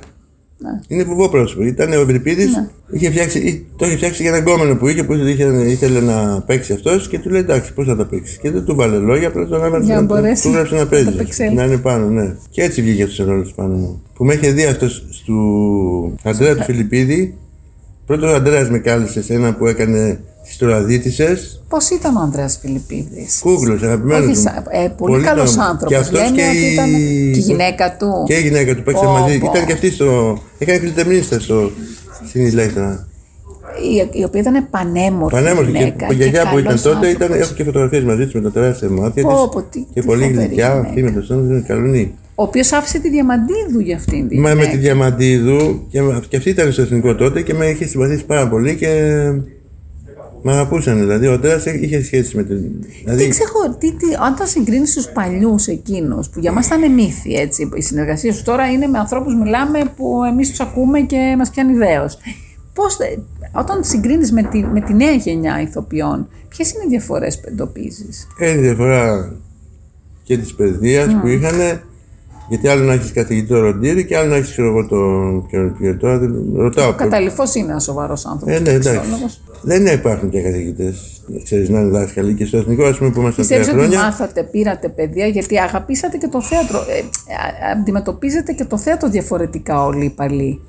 [0.64, 0.70] Ναι.
[0.88, 1.64] Είναι βουβό πρόσωπο.
[1.64, 2.50] Ήταν ο Ευρυπίδης,
[2.92, 6.42] είχε φτιάξει, ή- το είχε φτιάξει για έναν γκόμενο που είχε, που είχε, ήθελε να
[6.42, 8.38] παίξει αυτός και του λέει εντάξει, πώς θα τα παίξεις.
[8.38, 10.80] Και δεν του βάλε λόγια, απλά τον έβαλε Για να να μπορέσει του έγραψε να
[10.82, 11.06] να παίζει.
[11.06, 11.50] τα παίξει.
[11.54, 12.36] Να είναι πάνω, ναι.
[12.50, 14.02] Και έτσι βγήκε αυτός ο ρόλος πάνω μου.
[14.14, 17.38] Που με είχε δει αυτός του Αντρέα του Φιλιππίδη
[18.06, 21.38] Πρώτο ο Αντρέα με κάλεσε σε ένα που έκανε τις τροαδίτησε.
[21.70, 24.26] Πώς ήταν ο Ανδρέας Φιλιππίδης; Κούκλο, αγαπημένος.
[24.26, 25.68] Όχι, σα- ε, πολύ καλός καλό.
[25.70, 25.88] άνθρωπος.
[25.90, 26.86] Και αυτός Λέμε και ότι η- ήταν.
[27.34, 28.24] Και η γυναίκα του.
[28.28, 29.40] Και η γυναίκα του παίξε Πω, μαζί.
[29.40, 29.52] πω.
[29.54, 30.38] Ήταν και αυτή στο.
[30.58, 31.72] Έκανε κλειτεμνίστα στο.
[32.28, 33.08] Στην ηλέκτρα.
[34.14, 35.36] Η, η οποία ήταν πανέμορφη.
[35.36, 35.72] Πανέμορφη.
[35.72, 37.22] γυναίκα Και η γιαγιά που ήταν καλός τότε ήταν.
[37.22, 37.46] άνθρωπος.
[37.48, 40.06] Έχω και φωτογραφίες μαζί της με τα τεράστια μάτια Πω, της πω, τι- Και τι
[40.06, 40.88] πολύ φοβερή γλυκιά γυναίκα.
[40.90, 42.14] αυτή με το σώμα είναι καλονή.
[42.42, 44.40] Ο οποίος άφησε τη διαμαντίδου για αυτήν την.
[44.40, 44.72] Μα με γυναίκα.
[44.72, 48.48] τη Διαμαντίδου και, με- και αυτή ήταν στο εθνικό τότε και με είχε συμπαθήσει πάρα
[48.50, 48.88] πολύ και
[50.42, 51.00] με αγαπούσαν.
[51.00, 52.82] Δηλαδή ο Αντρέας είχε σχέση με την.
[52.82, 53.76] Τι Δηλαδή, ξεχω...
[53.78, 57.70] τι, τι, αν τα συγκρίνεις στου παλιούς εκείνους, που για μας ήταν μύθοι, έτσι.
[57.76, 61.74] Η συνεργασία σου τώρα είναι με ανθρώπους, μιλάμε που εμείς τους ακούμε και μας πιάνει
[61.74, 62.06] ιδέω.
[62.74, 62.98] Πώς,
[63.52, 68.28] όταν συγκρίνεις με, τη, με τη νέα γενιά ηθοποιών, ποιες είναι οι διαφορές που εντοπίζεις;
[68.40, 69.34] είναι η διαφορά
[70.24, 71.20] και της παιδείας Ναι.
[71.20, 71.82] που είχαν.
[72.52, 75.46] Γιατί άλλο να έχεις καθηγητή ροντήρι και άλλο να έχεις, ξέρω εγώ, τον.
[75.48, 76.90] ποιον- ποιον- Τώρα δεν ρωτάω.
[76.90, 78.56] Ο Καταληφό είναι ένας σοβαρός άνθρωπος.
[78.56, 79.00] Ε, ναι, εντάξει.
[79.62, 81.22] Δεν υπάρχουν πια καθηγητές.
[81.44, 84.10] Ξέρεις να είναι δάσκαλοι και στο εθνικό, ας πούμε, που ήμασταν τρία Πιστεύει ότι χρόνια.
[84.10, 86.78] μάθατε, πήρατε παιδεία, γιατί αγαπήσατε και το θέατρο.
[86.78, 90.62] Ε, ε, αντιμετωπίζετε και το θέατρο διαφορετικά όλοι οι παλιοί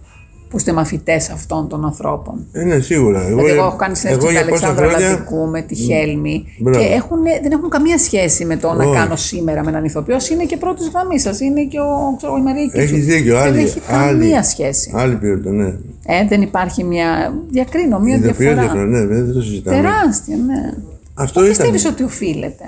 [0.53, 2.47] που είστε μαθητές αυτών των ανθρώπων.
[2.53, 3.21] Ε, ναι, σίγουρα.
[3.25, 6.45] Δηλαδή, εγώ έχω κάνει συνέντευξη με για την πόσα Αλεξάνδρα χρόνια- Λατικού, με τη Χέλμη
[6.59, 6.79] Μπράβο.
[6.79, 8.95] και έχουν, δεν έχουν καμία σχέση με το να Όχι.
[8.97, 10.17] κάνω σήμερα με έναν ηθοποιό.
[10.33, 12.81] Είναι και πρώτης γραμμής σας, είναι και ο, ξέρω, η Μαρία Κίτσου.
[12.81, 13.35] Έχεις δίκιο.
[13.35, 14.93] Δεν Άλλη, έχει άλλη, καμία σχέση.
[14.95, 15.67] Άλλη ποιότητα, ναι.
[16.07, 17.35] Ε, δεν υπάρχει μια.
[17.51, 18.61] Διακρίνω, μια Ειδοποιώ διαφορά.
[18.61, 19.77] διαφορά, ναι, δεν δεν το συζητάμε.
[19.77, 20.73] Τεράστια, ναι.
[21.15, 21.49] Αυτό Πού ήταν.
[21.49, 22.65] πιστεύεις ότι οφείλεται;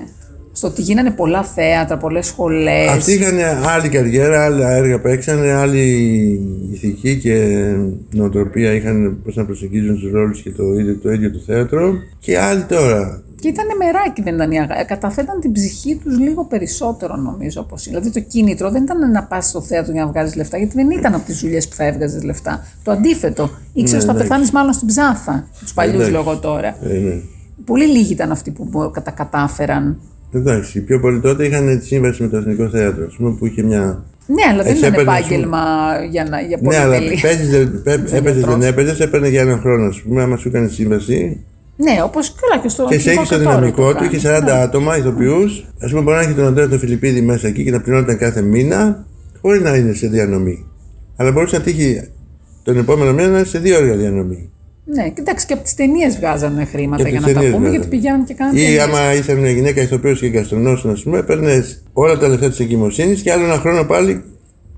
[0.57, 2.89] Στο ότι γίνανε πολλά θέατρα, πολλές σχολές.
[2.89, 5.81] Αυτοί είχαν άλλη καριέρα, άλλα έργα παίξανε, άλλη
[6.73, 7.65] ηθική και
[8.11, 11.95] νοοτροπία είχαν πώς να προσεγγίζουν τους ρόλους και το ίδιο, το ίδιο το θέατρο.
[12.19, 13.23] Και άλλοι τώρα.
[13.41, 14.81] Και ήταν μεράκι, δεν ήταν η αγάπη.
[14.81, 17.61] Ε, Καταθέταν την ψυχή τους λίγο περισσότερο, νομίζω.
[17.61, 17.85] Όπως...
[17.85, 20.91] Δηλαδή το κίνητρο δεν ήταν να πας στο θέατρο για να βγάζεις λεφτά, γιατί δεν
[20.91, 22.67] ήταν από τις δουλειές που θα έβγαζες λεφτά.
[22.85, 23.51] Το αντίθετο.
[23.73, 24.29] Ήξερες ότι θα εντάξει.
[24.29, 25.49] πεθάνεις μάλλον στην ψάθα.
[25.61, 26.13] Τους παλιούς Εντάξει.
[26.13, 26.69] λόγω τώρα.
[26.89, 27.21] Ε, ναι.
[27.65, 30.01] Πολύ λίγοι ήταν αυτοί που μπο- κατα- κατάφεραν.
[30.35, 33.47] Εντάξει, οι πιο πολλοί τότε είχαν τη σύμβαση με το Εθνικό Θέατρο, ας πούμε, που
[33.47, 34.05] είχε μια.
[34.27, 35.27] Ναι, αλλά δεν Έτσι ήταν έπαιρνε, ας πούμε.
[35.35, 35.61] επάγγελμα
[36.11, 37.21] για, να, για Ναι, αλλά πολυτελή.
[37.21, 40.69] παίζεις, δεν- πέ- έπαιζες, δεν έπαιζες, έπαιρνε για έναν χρόνο, ας πούμε, άμα σου έκανε
[40.69, 41.45] σύμβαση.
[41.77, 43.89] Ναι, όπως και όλα και στο Και σε αρχικό έχεις το και τώρα δυναμικό το
[43.89, 44.07] του, κάνει.
[44.17, 44.51] είχε 40 Ναι.
[44.63, 45.67] άτομα ηθοποιούς.
[45.81, 48.43] Α πούμε, μπορεί να έχει τον Αντρέα τον Φιλιππίδη μέσα εκεί και να πληρώνονταν κάθε
[48.43, 49.07] μήνα,
[49.41, 50.67] χωρίς να είναι σε διανομή.
[51.17, 52.09] Αλλά μπορούσε να τύχει
[52.63, 54.51] τον επόμενο μήνα να είναι σε δύο έργα διανομή.
[54.85, 57.57] Ναι, κοιτάξτε, και από τις ταινίες βγάζανε χρήματα Και για από να τις τα ταινίες
[57.57, 57.85] πούμε, βγάζανε.
[57.85, 58.61] γιατί πηγαίνουν και κάνανε.
[58.61, 58.83] Ή ταινίες.
[58.83, 63.23] άμα είσαι μια γυναίκα ηθοποιό και γαστρονόσουν, ας πούμε, παίρνε όλα τα λεφτά της εγκυμοσύνης
[63.23, 64.25] και άλλο ένα χρόνο πάλι.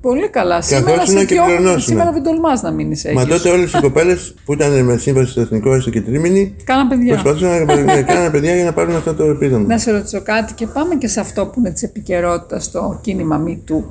[0.01, 0.63] Πολύ καλά.
[0.63, 1.85] Σήμερα Καθόσουνα σε και διώχνουν, πληρωνόσουνα.
[1.85, 3.17] Σήμερα δεν τολμάς να μείνεις έτσι.
[3.17, 6.87] Μα τότε όλες οι κοπέλες που ήταν με σύμβαση στο εθνικό έστω και τρίμηνη, Κάνα
[6.87, 7.13] παιδιά.
[7.13, 9.67] προσπαθούσαν να ναι, κάνανε παιδιά για να πάρουν αυτό το επίδομα.
[9.67, 13.43] Να σε ρωτήσω κάτι και πάμε και σε αυτό που είναι της επικαιρότητας στο κίνημα
[13.47, 13.83] MeToo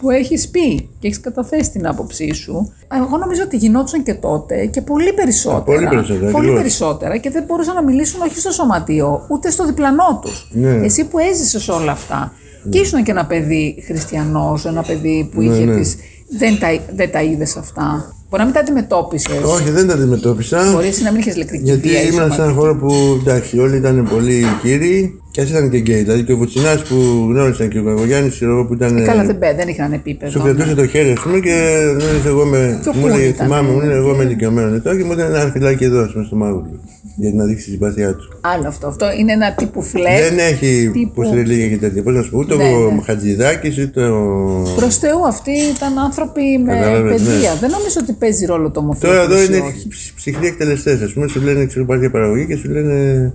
[0.00, 2.72] που έχεις πει και έχεις καταθέσει την άποψή σου.
[2.94, 5.60] Εγώ νομίζω ότι γινόντουσαν και τότε και πολύ περισσότερα.
[5.62, 6.60] πολύ περισσότερα, Πολύ ακριβώς.
[6.60, 10.48] περισσότερα και δεν μπορούσαν να μιλήσουν όχι στο σωματείο, ούτε στο διπλανό τους.
[10.52, 10.70] Ναι.
[10.70, 12.32] Εσύ που έζησες όλα αυτά.
[12.70, 15.74] Και ήσουν και ένα παιδί χριστιανός, ένα παιδί που Ναι, είχε ναι.
[15.76, 15.96] τις...
[16.38, 18.14] Δεν τα, δεν τα είδες αυτά.
[18.28, 19.42] Μπορεί να μην τα αντιμετώπισες.
[19.44, 20.70] Όχι, δεν τα αντιμετώπισα.
[20.72, 21.98] Μπορείς να μην είχες λεκτική Γιατί βία.
[22.02, 22.58] ή ήμουν σε έναν σωματική.
[22.58, 26.02] χώρο που εντάξει, όλοι ήταν πολύ κύριοι και α ήταν και γκέι.
[26.02, 26.94] Δηλαδή και ο Βουτσινάς που
[27.28, 29.04] γνώρισαν και ο Καγογιάννη, ξέρω εγώ που ήταν.
[29.04, 30.30] Καλά, δεν, πέ- δεν είχαν επίπεδο.
[30.30, 31.50] Σου κρατούσε το χέρι, ας πούμε, και
[31.98, 32.78] μου έλεγε εγώ με.
[32.82, 34.16] Πιο Μου cool έλεγε, ήταν, θυμάμαι, μου ναι, έλεγε εγώ ναι.
[34.16, 36.80] με ηλικιωμένο ετώ και μου έκανε ένα φυλάκι εδώ, ας πούμε, στο μάγουλο.
[37.16, 38.38] Για να δείξει τη συμπάθειά του.
[38.40, 38.86] Άλλο αυτό.
[38.86, 40.20] Αυτό είναι ένα τύπου φλερ.
[40.28, 42.02] Δεν έχει τύπου- πώ ρελίγια και τέτοια.
[42.02, 43.02] Πώς να σου πω, ούτε Ναι, ο ναι.
[43.02, 44.62] Χατζηδάκης, ούτε ο.
[44.76, 47.52] Προς Θεού, αυτοί ήταν άνθρωποι με Κατάλαβες, παιδεία.
[47.52, 47.58] ναι.
[47.60, 49.06] Δεν νομίζω ότι παίζει ρόλο το μορφό.
[49.06, 51.00] Τώρα εδώ είναι ψ- ψυχροί εκτελεστές.
[51.02, 53.32] Α πούμε, σου λένε ξέρω πάρει για παραγωγή και σου λένε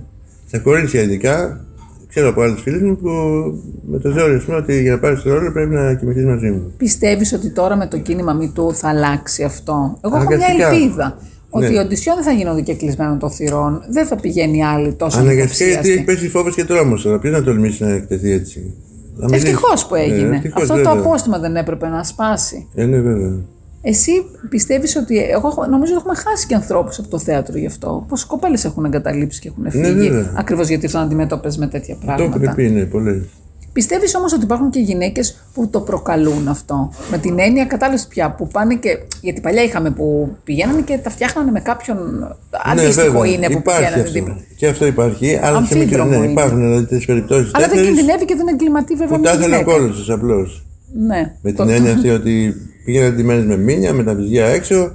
[0.47, 1.64] στα κορίτσια ειδικά.
[2.15, 3.09] Ξέρω από άλλου φίλους μου που
[3.91, 6.49] με το ζόρι, ας πούμε, ότι για να πάρεις το ρόλο πρέπει να κοιμηθείς μαζί
[6.49, 6.73] μου.
[6.77, 10.67] Πιστεύεις ότι τώρα με το κίνημα MeToo θα αλλάξει αυτό; Εγώ έχω μια Αναγκαστικά.
[10.69, 11.17] ελπίδα.
[11.49, 11.73] Ότι Ναι.
[11.73, 13.81] οι οντισιόν δεν θα γίνονται και κλεισμένων των θυρών.
[13.89, 15.91] Δεν θα πηγαίνει άλλη τόσο Αναγκαστικά γιατί υποψίαστη.
[15.91, 17.19] έχει πέσει φόβος και τρόμος τώρα.
[17.19, 18.73] Ποιος να τολμήσει να εκτεθεί έτσι;
[19.15, 19.45] Να μιλήσει.
[19.47, 20.35] Ευτυχώς που Ε, έγινε.
[20.35, 20.93] ευτυχώς, Αυτό βέβαια.
[20.93, 22.67] το απόστημα δεν έπρεπε να σπάσει.
[22.75, 23.33] Ε, ναι, βέβαια.
[23.87, 24.11] Εσύ
[24.49, 25.17] πιστεύεις ότι.
[25.19, 28.05] Εγώ έχω- νομίζω ότι έχουμε χάσει και ανθρώπους από το θέατρο γι' αυτό.
[28.07, 30.09] Πώς κοπέλες έχουν εγκαταλείψει και έχουν φύγει.
[30.09, 30.33] βέβαια.
[30.37, 32.39] Ακριβώς γιατί ήρθαν αντιμέτωπες με τέτοια Το πράγματα.
[32.41, 33.21] έχουν πει, ναι, πολλές.
[33.73, 38.31] Πιστεύεις όμως ότι υπάρχουν και γυναίκες που το προκαλούν αυτό; Με την έννοια, κατάλαβες πια,
[38.31, 38.97] που πάνε και.
[39.21, 41.97] Γιατί παλιά είχαμε που πηγαίνανε και τα φτιάχνανε με κάποιον.
[42.63, 44.11] Αντίστοιχο είναι που Ναι, υπάρχει πηγαίνανε αυτό.
[44.13, 44.35] δίπλα.
[44.57, 45.79] Και αυτό υπάρχει, αλλά σε μικρό.
[45.81, 46.31] Αμφίδρομο Ναι, είναι.
[46.31, 47.51] υπάρχουν δηλαδή τέτοιες περιπτώσεις.
[47.53, 49.77] Αλλά δεν κινδυνεύει και δεν εγκληματεί βέβαια Που με τα τη ήθελε ο γυναίκα.
[49.77, 50.65] κόλλο του απλώς.
[51.07, 51.33] Ναι.
[51.41, 52.53] Με το, την έννοια αυτή ότι
[52.85, 54.91] πήγαινε ντυμένε με μήνια, με τα βυζιά έξω.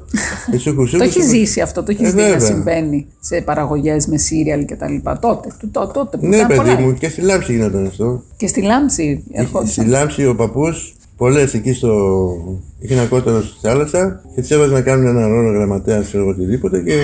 [0.51, 1.27] και σούκου, σούκου, το έχει σούκου.
[1.35, 2.41] ζήσει αυτό, το έχει Ε, δει να βέβαια.
[2.41, 5.19] συμβαίνει σε παραγωγές με σύριαλ και τα λοιπά.
[5.19, 6.81] Τότε, το, το, τότε που Ναι, ήταν παιδί πολλά.
[6.81, 8.23] μου, και στη Λάμψη γινόταν αυτό.
[8.37, 9.69] Και στη Λάμψη έρχονταν.
[9.69, 11.91] Στη Λάμψη ο παππούς πολλές εκεί στο.
[12.79, 16.81] Είχε ένα κότερο στη θάλασσα και τις έβαζε να κάνουν ένα ρόλο γραμματέας ή οτιδήποτε
[16.81, 16.95] και.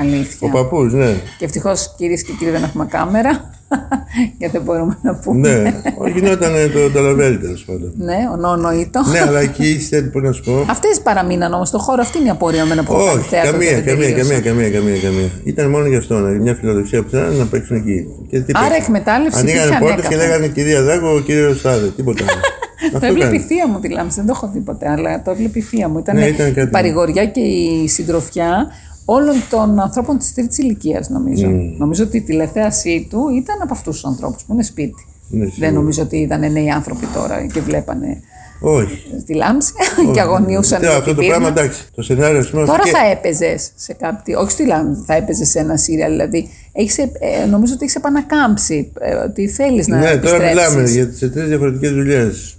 [0.00, 0.48] Αλήθεια.
[0.48, 1.14] Ο παππούς, ναι.
[1.38, 3.50] Και ευτυχώς κυρίες και κύριοι δεν έχουμε κάμερα.
[4.38, 5.48] Γιατί δεν μπορούμε να πούμε.
[5.48, 7.92] ναι, όχι, γινόταν το ταλαβέρι τέλος πάντων.
[7.96, 9.00] Ναι, ο νονοήτο.
[9.12, 12.26] ναι, αλλά εκεί είστε, πώ να σου πω; Αυτές παραμείναν όμως στο χώρο, αυτή είναι
[12.26, 15.30] η απορία με από Όχι, καμία, καμία, καμία, καμία, καμία, καμία.
[15.44, 18.06] Ήταν μόνο γι' αυτό, μια φιλοδοξία που θέλανε να παίξουν εκεί.
[18.30, 19.40] Και τι Άρα εκμετάλλευση.
[19.40, 22.24] Ανοίγανε πόρτες και λέγανε κυρία Δάκο, κύριος Στάδε, τίποτα.
[23.00, 25.58] το έβλεπε η θεία μου τη Λάμψη, δεν το έχω δει ποτέ, αλλά το έβλεπε
[25.58, 25.98] η θεία μου.
[25.98, 28.70] Ήταν, ναι, ήταν η παρηγοριά και η συντροφιά
[29.04, 31.48] όλων των ανθρώπων της τρίτης ηλικίας, νομίζω.
[31.48, 31.74] Mm.
[31.78, 35.06] Νομίζω ότι η τηλεθέασή του ήταν από αυτούς τους ανθρώπους που είναι σπίτι.
[35.28, 38.22] Ναι, δεν νομίζω ότι ήταν νέοι άνθρωποι τώρα και βλέπανε
[38.62, 39.02] όχι.
[39.20, 39.72] Στη λάμψη
[40.14, 40.80] και αγωνιούσαν.
[40.80, 41.82] Ναι, αυτό το πράγμα εντάξει.
[41.94, 42.66] Το σενάριο σήμερα.
[42.66, 44.34] Τώρα θα έπαιζες σε κάτι.
[44.34, 46.10] Όχι στη λάμψη, θα έπαιζες σε ένα σύριαλ.
[46.10, 47.10] Δηλαδή, έχεις, ε,
[47.50, 48.92] νομίζω ότι έχεις επανακάμψει.
[49.00, 49.98] Ε, ότι θέλεις να.
[49.98, 52.56] Ναι, τώρα μιλάμε για τις τρεις διαφορετικές δουλειές.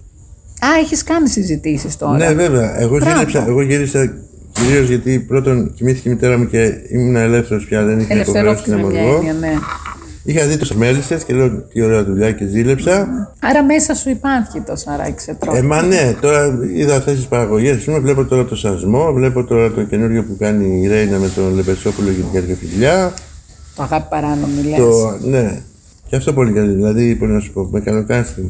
[0.59, 2.17] Α, έχεις κάνει συζητήσεις τώρα.
[2.17, 2.79] Ναι, βέβαια.
[2.79, 4.13] Εγώ γύρισα, εγώ γύρισα
[4.53, 8.77] κυρίως γιατί πρώτον κοιμήθηκε η μητέρα μου και ήμουν ελεύθερος πια, δεν είχα υποχρεώσει να
[8.77, 8.89] μου
[9.39, 9.53] ναι.
[10.25, 13.07] Είχα δει του μέλισσες και λέω τι ωραία δουλειά και ζήλεψα.
[13.39, 15.57] Άρα μέσα σου υπάρχει το σαράκι σε τρόπο.
[15.57, 17.85] Ε, μα ναι, τώρα είδα αυτές τις παραγωγές.
[18.01, 22.09] Βλέπω τώρα το σασμό, βλέπω τώρα το καινούριο που κάνει η Ρέινα με τον Λεπεσόπουλο
[22.09, 23.13] για την καρδιοφιλιά.
[23.75, 24.79] Το αγάπη παράνομη, λες.
[25.21, 25.61] Ναι.
[26.07, 26.73] Και αυτό πολύ καλή.
[26.73, 28.49] Δηλαδή, πώς να σου πω, με καλοκάνστημα.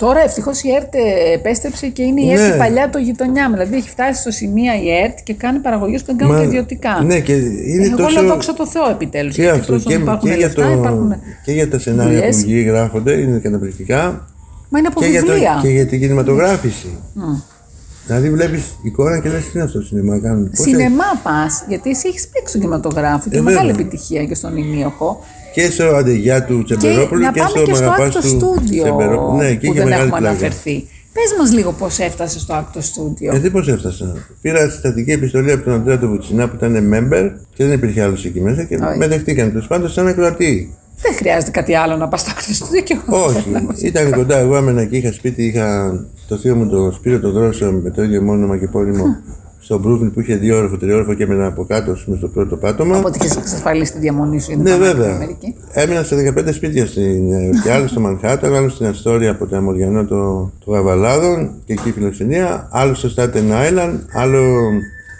[0.00, 0.94] Τώρα ευτυχώς η ΕΡΤ
[1.34, 2.56] επέστρεψε και είναι η ΕΡΤ ναι.
[2.56, 6.16] παλιά το γειτονιά Δηλαδή έχει φτάσει στο σημείο η ΕΡΤ και κάνει παραγωγές που δεν
[6.16, 7.02] κάνουν και ιδιωτικά.
[7.04, 8.20] Ναι, και είναι Εγώ τόσο...
[8.20, 9.34] λέω δόξα τω Θεώ επιτέλους.
[9.34, 9.78] Και, αυτό.
[9.78, 14.28] Και, και, για το, υπάρχουν και για τα σενάρια που βγει, γράφονται, είναι καταπληκτικά.
[14.68, 15.36] Μα είναι από και βιβλία.
[15.36, 16.98] Για το, και για την κινηματογράφηση.
[17.16, 17.42] Mm.
[18.06, 20.18] Δηλαδή βλέπεις εικόνα και λες τι είναι αυτό το σινεμά.
[20.18, 20.50] Κάνουν.
[20.52, 25.24] Σινεμά πας, γιατί εσύ έχεις παίξει στον κινηματογράφο και ε, μεγάλη επιτυχία και στον Ινίωχο
[25.54, 29.36] και στο Αντεγιά του Τσεμπερόπουλου και, και, στο Μαγαπά του Τσεμπερόπουλου.
[29.36, 30.88] Ναι, και που δεν έχουμε αναφερθεί.
[31.12, 33.30] Πες μας λίγο πώς έφτασε στο Άκτο Στούντιο.
[33.30, 34.16] Γιατί πώς έφτασα.
[34.40, 38.24] Πήρα συστατική επιστολή από τον Αντρέα του Βουτσινά που ήταν member και δεν υπήρχε άλλος
[38.24, 40.74] εκεί μέσα και με δεχτήκαν του πάντων σαν ακροατή.
[41.02, 43.24] Δεν χρειάζεται κάτι άλλο να πας στο Άκτο Στούντιο και εγώ.
[43.24, 44.38] Όχι, ήταν κοντά.
[44.38, 45.92] Εγώ έμενα εκεί, είχα σπίτι, είχα
[46.28, 49.04] το θείο μου το Σπύρο το Δρόσο με το ίδιο μόνιμα και πόλεμο
[49.70, 52.96] στο Brooklyn που είχε δύο όροφο, τριόροφο και έμενα από κάτω στο πρώτο πάτωμα.
[52.96, 55.18] Οπότε είχες εξασφαλίσει τη διαμονή σου, είναι Ναι, βέβαια.
[55.72, 57.68] Έμεινα σε 15 σπίτια στην Νέα Υόρκη.
[57.68, 62.68] Άλλο στο Μανχάταν, άλλο στην Αστόρια από το Αμοριανό το, το Γαβαλάδων και εκεί φιλοξενία.
[62.70, 64.70] Άλλο στο Staten Island, άλλο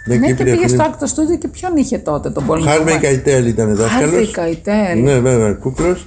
[0.05, 2.69] ναι, ναι και πήγε στο άκτο στούντιο και ποιον είχε τότε τον πόλεμο.
[2.69, 4.09] Χάρβεϊ Καϊτέλ ήταν δάσκαλος.
[4.09, 5.01] Χάρβεϊ Καϊτέλ.
[5.03, 5.97] Ναι, βέβαια, κούκλο.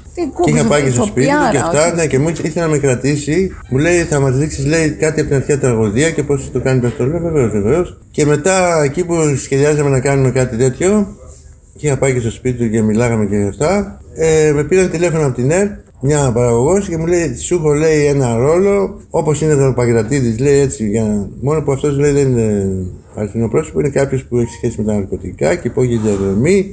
[0.44, 1.94] Και είχα πάει και στο σπίτι του και αυτά.
[1.94, 3.57] Ναι, και μου ήθελε να με κρατήσει.
[3.70, 6.87] Μου λέει θα μας δείξεις λέει, κάτι από την αρχαία τραγωδία και πώς το κάνει
[6.87, 7.07] αυτό.
[7.07, 8.00] Λέω βεβαίως, βεβαίως.
[8.11, 11.16] Και μετά εκεί που σχεδιάζαμε να κάνουμε κάτι τέτοιο,
[11.76, 13.98] και είχα πάει και στο σπίτι του και μιλάγαμε και αυτά.
[14.14, 15.70] Ε, με πήραν τηλέφωνο από την ΕΡΤ
[16.06, 20.42] μια παραγωγός και μου λέει: Σου έχω λέει ένα ρόλο όπως είναι το Παγκρατήδη.
[20.42, 21.28] Λέει έτσι, για...
[21.40, 22.76] μόνο που αυτός λέει δεν είναι
[23.14, 26.70] αληθινό πρόσωπο, είναι κάποιος που έχει σχέση με τα ναρκωτικά και υπόγειε διαδρομή.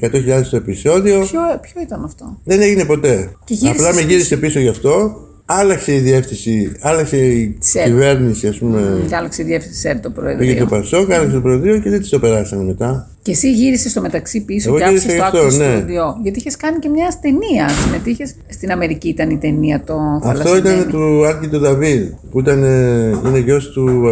[0.00, 1.20] 100.000 το επεισόδιο.
[1.20, 3.30] Ποιο, ποιο ήταν αυτό; Δεν έγινε ποτέ.
[3.70, 5.16] Απλά με γύρισε πίσω γι' αυτό
[5.46, 9.04] Άλλαξε η διεύθυνση, άλλαξε η κυβέρνηση, ας πούμε.
[9.08, 10.46] Και άλλαξε η διεύθυνση ΣΕΡ το Προεδρείο.
[10.46, 13.08] Πήγε το Πασόκ, άλλαξε το Προεδρείο και δεν της το περάσανε μετά.
[13.22, 15.84] Και εσύ γύρισες στο μεταξύ πίσω Εγώ και άφησες το άκουσα ναι.
[15.88, 17.68] στο Γιατί είχες κάνει και μια ταινία.
[17.68, 22.58] Συμμετείχε στην Αμερική, ήταν η ταινία το Αυτό ήταν του Άρκη του Δαβίδ, που ήταν,
[23.26, 24.02] είναι γιος του,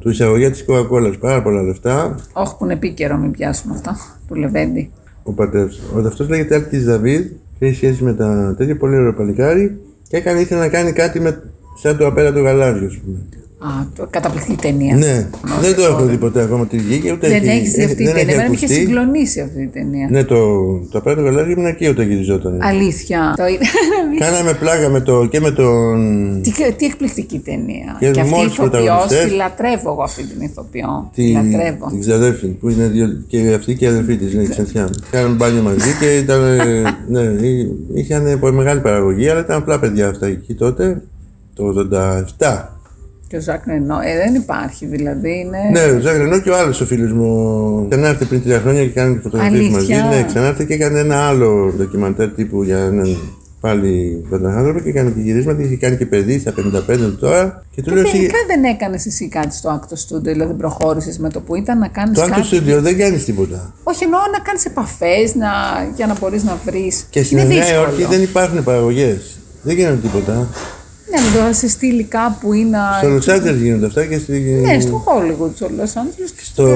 [0.00, 1.18] του εισαγωγέα της Coca-Cola.
[1.20, 2.16] Πάρα πολλά λεφτά.
[2.32, 3.96] Όχι που είναι επίκαιρο, μην πιάσουμε αυτό.
[4.28, 4.90] Του Λεβέντη.
[5.22, 5.80] Ο πατέρας.
[5.94, 7.26] Ο αυτός λέγεται Άρκη Δαβίδ
[7.58, 9.78] και έχει σχέση με τα τέτοια πολύ ωραίο παλικάρι.
[10.08, 11.42] Και έκανε, ήθελε να κάνει κάτι με,
[11.82, 13.18] σαν το απέραντο γαλάζιο, ας πούμε.
[13.60, 14.96] Α, το, καταπληκτική ταινία.
[14.96, 15.28] Ναι,
[15.60, 17.12] δεν το έχω δει ποτέ ακόμα τη βγήκε.
[17.12, 18.34] Ούτε δεν έχει δει αυτή η ταινία.
[18.34, 20.08] Εμένα είχε συγκλονίσει αυτή η ταινία.
[20.10, 20.36] Ναι, το,
[20.90, 22.58] το απέραντο γαλάζιο ήμουν εκεί όταν γυριζόταν.
[22.62, 23.34] Αλήθεια.
[24.18, 26.40] Κάναμε πλάκα με το, και με τον.
[26.42, 27.96] Τι, τι εκπληκτική ταινία.
[27.98, 31.10] Και, και αυτή η ηθοποιός, τη λατρεύω εγώ αυτή την ηθοποιό.
[31.14, 31.86] Τη λατρεύω.
[31.88, 34.90] Την ξαδέρφη που είναι δύο, και αυτή και η αδερφή της, είναι ξενθιά.
[35.10, 36.40] Κάναμε μπάνιο μαζί και ήταν.
[37.12, 37.22] ναι,
[37.94, 41.02] είχαν μεγάλη παραγωγή, αλλά ήταν απλά παιδιά αυτά εκεί τότε,
[41.54, 41.88] το
[42.38, 42.77] 87.
[43.28, 45.30] Και ο Ζακ Ρενό, ε, δεν υπάρχει δηλαδή.
[45.38, 45.58] Είναι...
[45.72, 47.86] Ναι, ο Ζακ Ρενό και ο άλλος ο φίλος μου.
[47.88, 49.92] Ξανάρθε πριν τρία χρόνια και κάνει φωτογραφίες μαζί.
[49.92, 53.16] Ναι, ξανάρθε και έκανε ένα άλλο ντοκιμαντέρ τύπου για έναν
[53.60, 55.62] πάλι άνθρωπο και έκανε και γυρίσματα.
[55.62, 56.54] Είχε κάνει και παιδί στα
[56.88, 57.62] 55 τώρα.
[57.74, 61.40] Και του λέω Τελικά δεν έκανες εσύ κάτι στο Acto Studio, δηλαδή προχώρησες με το
[61.40, 62.18] που ήταν να κάνεις.
[62.18, 63.74] Το Acto Studio δεν κάνεις τίποτα.
[63.82, 65.48] Όχι, εννοώ να κάνεις επαφές να...
[65.96, 67.06] για να μπορείς να βρεις.
[67.10, 69.38] Και στην Νέα Υόρκη δεν υπάρχουν παραγωγές.
[69.62, 70.48] Δεν γίνονται τίποτα.
[71.10, 72.78] Ναι, με το σε στείλει κάπου ή να.
[72.98, 74.38] Στο Λο Άντζελε γίνονται αυτά και στη.
[74.38, 76.66] Ναι, στο Hollywood, στο Λο Άντζελε και στο.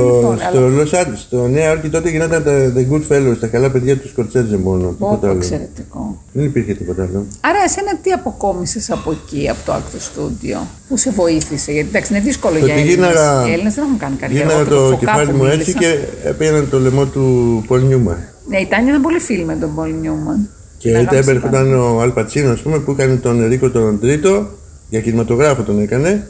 [0.51, 3.97] Στο Λο Άντζελε, στο Νέα Υόρκη τότε γινόταν τα The Good Fellows, τα καλά παιδιά
[3.99, 4.89] του Σκορτσέτζε μόνο.
[4.99, 6.23] Πολύ εξαιρετικό.
[6.33, 7.27] Δεν υπήρχε τίποτα άλλο.
[7.41, 12.15] Άρα, εσένα τι αποκόμισες από εκεί, από το Άκτο Στούντιο, που σε βοήθησε; Γιατί εντάξει,
[12.15, 12.95] είναι δύσκολο Το για ότι Έλληνες.
[13.11, 14.43] γίναγα- Οι Έλληνες δεν έχουν κάνει καριέρα.
[14.45, 15.79] Γίναγα Εγώ το Φωκά κεφάλι που μου έτσι μίλησα.
[15.79, 17.25] και πήγαινα το λαιμό του
[17.67, 18.19] Πολ Νιούμαν.
[18.49, 20.49] Ναι, η Τάνια ήταν πολύ φίλη με τον Πολ Νιούμαν.
[20.83, 21.67] Και Μεγάλο έπαιρνε συμβάν.
[21.67, 24.47] ήταν ο Αλπατσίνο, ας πούμε, που έκανε τον Ερίκο τον Τρίτο,
[24.89, 26.29] για κινηματογράφο τον έκανε,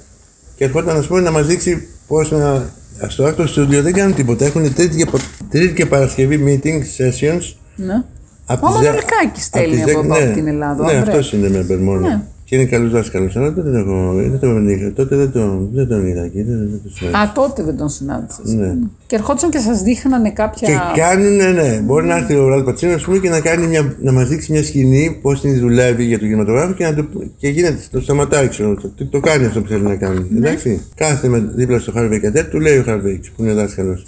[0.56, 2.70] και ερχόταν ας πούμε, να μας δείξει πώς να.
[3.08, 4.44] Στο άκτο στούντιο δεν κάνουν τίποτα.
[4.44, 5.06] Έχουν τρίτη και,
[5.50, 7.54] τρίτη και Παρασκευή meeting sessions.
[7.76, 8.02] Ναι.
[8.46, 10.86] Από Ο τις δε- Μανολικάκης από τις στέλνει δε- από εδώ, από την Ελλάδα, ο
[10.86, 11.08] Ναι, Ανδρέας.
[11.08, 12.24] αυτός είναι με Μπερμόνο.
[12.52, 12.58] Ναι.
[12.58, 13.36] Και είναι καλός δάσκαλος.
[13.36, 14.92] Αλλά τότε δεν, έχω, δεν τον είχα.
[14.92, 16.42] Τότε δεν τον, δεν τον είδα εκεί.
[16.42, 17.22] Δεν, δεν τον συνάντησα.
[17.22, 18.54] Α, τότε δεν τον συνάντησες.
[18.54, 18.74] Ναι.
[19.06, 20.68] Και ερχόντουσαν και σας δείχνανε κάποια.
[20.68, 21.80] Και κάνουν, ναι, ναι.
[21.84, 24.52] Μπορεί να έρθει ο Ραλ Πατσίνο ας πούμε, και να, κάνει μια, να μας δείξει
[24.52, 28.48] μια σκηνή πώς την δουλεύει για τον κινηματογράφο και, να το, και γίνεται, το σταματάει,
[28.48, 28.74] ξέρω.
[28.74, 30.26] Το, το κάνει αυτό που θέλει να κάνει.
[30.30, 30.38] Ναι.
[30.38, 30.80] Εντάξει.
[30.94, 34.06] Κάθεται με, δίπλα στο Harvey Κατέρ, του λέει ο Harvey που είναι δάσκαλος.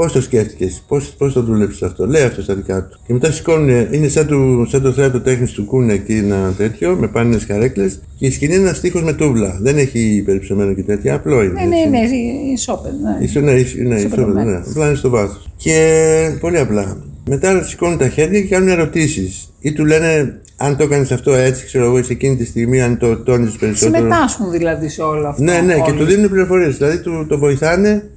[0.00, 0.82] Πώς το σκέφτηκες,
[1.18, 3.00] πώς το δούλεψες αυτό, λέει αυτό στα δικά του.
[3.06, 6.96] Και μετά σηκώνουν, είναι σαν, του, σαν το θέατρο τέχνης του Κούνε εκεί ένα τέτοιο,
[7.00, 8.00] με πάνινες καρέκλες.
[8.18, 9.58] Και η σκηνή είναι ένας τείχο με τούβλα.
[9.60, 11.52] Δεν έχει περιψωμένο και τέτοια, απλό είναι.
[11.52, 12.14] Ναι, ναι, έτσι.
[12.14, 12.92] ναι, η σόπερ.
[12.92, 13.24] Ναι.
[13.24, 14.50] Είσαι, ναι, είσαι, ναι, είσαι, πεπρωμένο.
[14.50, 15.50] ναι, απλά είναι στο βάθος.
[15.56, 16.96] Και πολύ απλά.
[17.28, 19.52] Μετά σηκώνουν τα χέρια και κάνουν ερωτήσεις.
[19.60, 22.98] Ή του λένε, αν το έκανες αυτό έτσι, ξέρω εγώ, σε εκείνη τη στιγμή, αν
[22.98, 23.96] το τόνιζες περισσότερο.
[23.96, 25.42] Συμμετάσχουν δηλαδή σε όλο αυτό.
[25.42, 25.98] Ναι, ναι, και όλοι.
[25.98, 26.76] του δίνουν πληροφορίες.
[26.76, 28.10] Δηλαδή του το βοηθάνε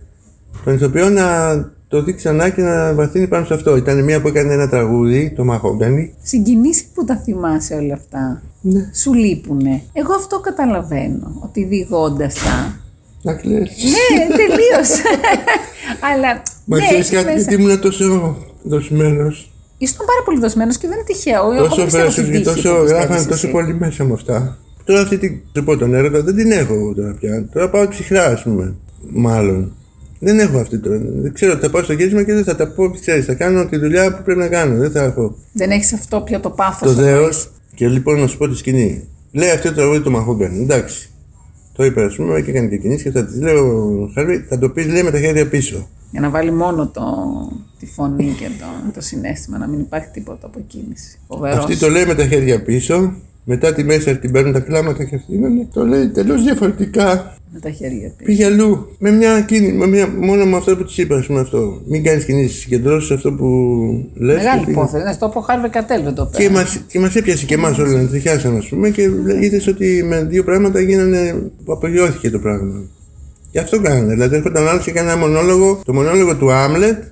[0.64, 1.26] τον ηθοποιό να
[1.88, 3.76] το δει ξανά και να βαθύνει πάνω σε αυτό.
[3.76, 6.14] Ήταν μία που έκανε ένα τραγούδι, το Μαχόγκανη.
[6.22, 8.90] Συγκινήσει που τα θυμάσαι όλα αυτά; Ναι.
[8.96, 9.82] Σου λείπουνε.
[9.94, 11.40] Εγώ αυτό καταλαβαίνω.
[11.44, 12.76] Ότι διηγώντας τα.
[13.22, 13.60] Να κλαις.
[13.60, 15.02] ναι, τελείωσε.
[16.14, 16.42] Αλλά.
[16.66, 19.52] Μα ναι, ξέρεις έχεις κάτι, μέσα- γιατί ήμουν τόσο δοσμένος.
[19.78, 21.52] Ήσουν πάρα πολύ δοσμένος και δεν είναι τυχαίο.
[21.52, 23.52] Εγώ Τόσο πιστεύω στην φρέσο και τύχη τόσο που πιστεύεις γράφανε τόσο εσύ.
[23.52, 24.58] πολύ μέσα μου αυτά.
[24.84, 25.40] Τώρα αυτή την.
[25.56, 27.46] Σου πω τον έρωτα δεν την έχω εγώ τώρα πια.
[27.54, 28.76] Τώρα πάω ψυχρά, ας πούμε.
[29.10, 29.72] Μάλλον.
[30.24, 30.98] Δεν έχω αυτή τώρα.
[31.04, 32.90] Δεν ξέρω, θα πάω στο γύρισμα και δεν θα τα πω.
[32.90, 34.78] Ξέρεις, θα κάνω τη δουλειά που πρέπει να κάνω.
[34.78, 36.96] Δεν θα έχω Δεν έχεις αυτό πια το πάθος.
[36.96, 37.52] το δέος.
[37.76, 39.08] Και λοιπόν να σου πω τη σκηνή.
[39.32, 40.62] Λέει αυτό το τραγούδι το Μαχόγκαν.
[40.62, 41.10] Εντάξει.
[41.74, 44.70] Το είπε, ας πούμε, και έκανε και κινήσεις και θα της λέω, Χάρη, θα το
[44.70, 45.88] πεις, λέει με τα χέρια πίσω.
[46.12, 47.04] Για να βάλει μόνο το,
[47.80, 51.20] τη φωνή και το, το συνέστημα, να μην υπάρχει τίποτα από κίνηση.
[51.28, 51.58] Φοβερός.
[51.58, 53.14] Αυτή το λέει με τα χέρια πίσω.
[53.46, 55.68] Μετά τη μέσα την παίρνουν τα κλάματα και αυτή είναι.
[55.74, 57.36] Το λέει τελείως διαφορετικά.
[57.54, 58.26] Με τα χέρια πίσω.
[58.26, 58.96] Πήγε αλλού.
[59.00, 61.82] Με μια κίνηση, με μια, μόνο με αυτό που της είπα, ας πούμε αυτό.
[61.86, 63.48] Μην κάνεις κινήσεις, συγκεντρώσεις αυτό που
[64.14, 64.36] λες.
[64.36, 65.04] Μεγάλη υπόθεση.
[65.04, 66.52] Ναι, στο πω Χάρβε Κατέλ δεν το Και πέρα.
[66.52, 69.10] μας, και μας έπιασε και εμάς όλα να τριχιάσαμε ας πούμε και
[69.42, 72.82] είδες ότι με δύο πράγματα γίνανε, απογειώθηκε το πράγμα.
[73.52, 74.14] Γι' αυτό κάνανε.
[74.14, 77.04] Δηλαδή έρχονταν άλλος και έκανε ένα μονόλογο, το μονόλογο του Άμλετ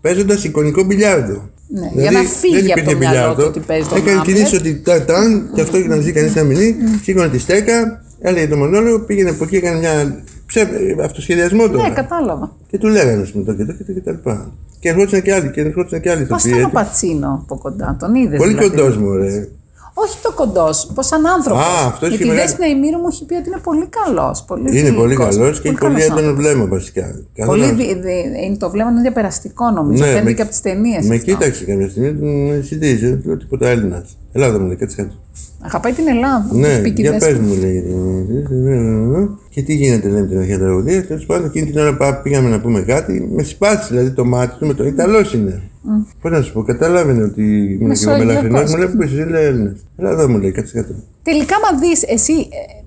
[0.00, 1.50] παίζοντας εικονικό μπιλιάρδο.
[1.68, 3.42] Ναι, Δηλαδή, για να φύγει δεν από υπήρχε το μυαλό μπιλιάρδο.
[3.42, 4.26] του ότι παίζει τον Έκανε Άμλετ.
[4.26, 8.02] κινήσεις ότι τα ταν και αυτό για να ζει κανείς να μην σήκωνε τη στέκα,
[8.20, 10.68] έλεγε το μονόλογο, πήγαινε από εκεί, έκανε μια ψε...
[11.04, 11.88] αυτοσχεδιασμό τώρα.
[11.88, 12.56] Ναι, κατάλαβα.
[12.70, 14.52] Και του λέγανε ας πούμε το και το και το και τα λοιπά.
[14.80, 16.88] Και ερχόντουσαν και άλλοι, και ερχόντουσαν και άλλοι Πώ ηθοποιοί, ήταν ο έτσι.
[16.88, 18.38] Πατσίνο από κοντά, τον είδες.
[18.38, 19.48] Πολύ κοντός μου, ρε.
[19.98, 21.62] Όχι το κοντός, πως σαν άνθρωπος.
[21.62, 24.44] Α, αυτός Γιατί και η μεγάλη- Δέσποινα Ημήρου μου έχει πει ότι είναι πολύ καλός.
[24.46, 26.44] Πολύ Είναι πολύ φιλικός, καλός και έχει πολύ καλός έντονο άνθρωπος.
[26.44, 27.02] βλέμμα βασικά.
[27.02, 30.02] Πολύ Καθόλου- δι- δι- είναι το βλέμμα είναι διαπεραστικό νομίζω.
[30.02, 31.06] Ναι, Φαίνεται με- και από τις ταινίες.
[31.06, 34.16] Με κοίταξε κάποια στιγμή, με συντήρησε, του λέω τίποτα Έλληνας.
[34.32, 35.14] Ελλάδα μου λέει, κάτσε κάτω.
[35.62, 36.46] Αγαπάει την Ελλάδα.
[36.52, 37.38] Ναι, έχει πει και η για Δέσποινα.
[37.38, 37.84] πες μου λέει.
[39.56, 41.06] Και τι γίνεται, λέει με την αρχαία τραγωδία.
[41.06, 43.28] Τέλος πάντων, εκείνη την ώρα πά- πήγαμε να πούμε κάτι.
[43.32, 45.62] Με σπάσει δηλαδή το μάτι του με το Ιταλός είναι.
[46.20, 48.24] Πώς να σου πω, καταλάβαινε ότι ήμουν και εγώ Μεσογειακός.
[48.26, 48.70] μελαχρινός.
[48.70, 49.76] Μου λέει που είσαι, λέει Έλληνα.
[49.96, 50.94] Ελλάδα μου λέει, κάτσε κάτω.
[51.22, 52.46] Τελικά, μα δεις, εσύ ε,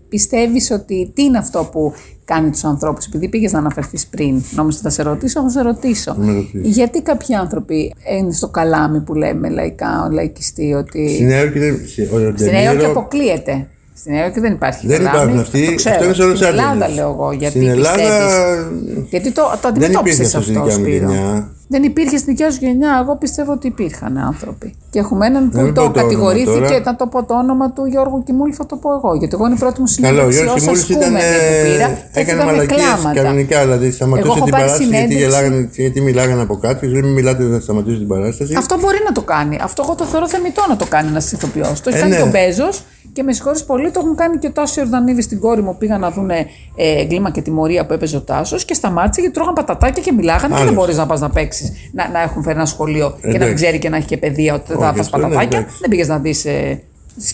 [0.10, 1.94] πιστεύεις ότι τι είναι αυτό που
[2.26, 4.42] κάνει τους ανθρώπους, επειδή πήγες να αναφερθείς πριν.
[4.56, 6.16] Νόμιζα ότι θα σε ρωτήσω, θα σε ρωτήσω.
[6.20, 6.76] Με ρωτήσεις.
[6.76, 11.10] Γιατί κάποιοι άνθρωποι είναι στο καλάμι που λέμε λαϊκά, λαϊκιστή, ότι.
[11.10, 11.76] Στη Νέα Υόρκη δεν.
[11.86, 12.06] σε- ο
[12.36, 13.68] Στην Νέα Υόρκη Ντενίρο- αποκλείεται.
[14.00, 15.66] Στην Νέα Υόρκη δεν υπάρχει Δεν καλάμι, υπάρχουν αυτοί.
[15.66, 15.94] Το ξέρω.
[15.96, 16.54] Αυτό είναι σε όλο Στην Los Angeles.
[16.72, 17.32] Ελλάδα λέω εγώ.
[17.32, 20.86] Γιατί Στην Ελλάδα πιστεύεις- Γιατί το, το δεν υπήρχε αντιμετώπισες αυτό στη αυτό, δικιά μου
[20.86, 21.12] Σπύρο.
[21.12, 21.50] γενιά.
[21.72, 22.92] Δεν υπήρχε στην δικιά σου γενιά.
[23.04, 24.68] Εγώ πιστεύω ότι υπήρχαν άνθρωποι.
[24.90, 26.68] Και έχουμε έναν Να που μην το πω το όνομα κατηγορήθηκε.
[26.74, 26.82] τώρα.
[26.86, 29.16] Να το πω το όνομα του Γιώργου Κιμούλη, θα το πω εγώ.
[29.16, 31.16] Γιατί εγώ είναι η πρώτη μου Καλά, ο συνέντευξη Γιώργος ως Χιμούλης ήταν.
[31.16, 31.88] ασκούμενη που πήρα.
[31.88, 33.22] και Έκανε έφυγα με μαλακίες κλάματα.
[33.22, 33.58] κανονικά.
[33.66, 35.26] Δηλαδή, Εγώ σταματούσε έχω την πάρει παράσταση γιατί, συνέντευξη.
[35.26, 36.86] γελάγανε, γιατί μιλάγανε από κάποιο.
[36.96, 38.52] Δεν μην μιλάτε, δεν θα σταματήσει την παράσταση.
[38.64, 39.56] Αυτό μπορεί να το κάνει.
[39.68, 41.76] Αυτό εγώ το θεωρώ θεμητό να το κάνει ένας ηθοποιός.
[41.82, 42.18] Το έχει Ε, κάνει ναι.
[42.22, 42.76] και ο Μπέζος
[43.20, 45.76] και με συγχωρείς πολύ, το έχουν κάνει και ο Τάσος Ιορδανίδης στην κόρη μου.
[45.78, 49.54] Πήγαν να δουν ε, εγκλήμα και τιμωρία που έπαιζε ο Τάσος και σταμάτησε γιατί τρώγαν
[49.54, 50.48] πατατάκια και μιλάγανε.
[50.48, 50.74] Και δεν Άλλος.
[50.74, 53.54] μπορείς να πας να παίξεις, να, να έχουν φέρει ένα σχολείο και να μην Εντάξει.
[53.64, 55.58] ξέρει και να έχει και παιδεία ότι δεν θα Όχι, φας αυτό είναι πατατάκια.
[55.60, 55.78] εντάξει.
[55.82, 56.82] Δεν πήγες να δεις ε,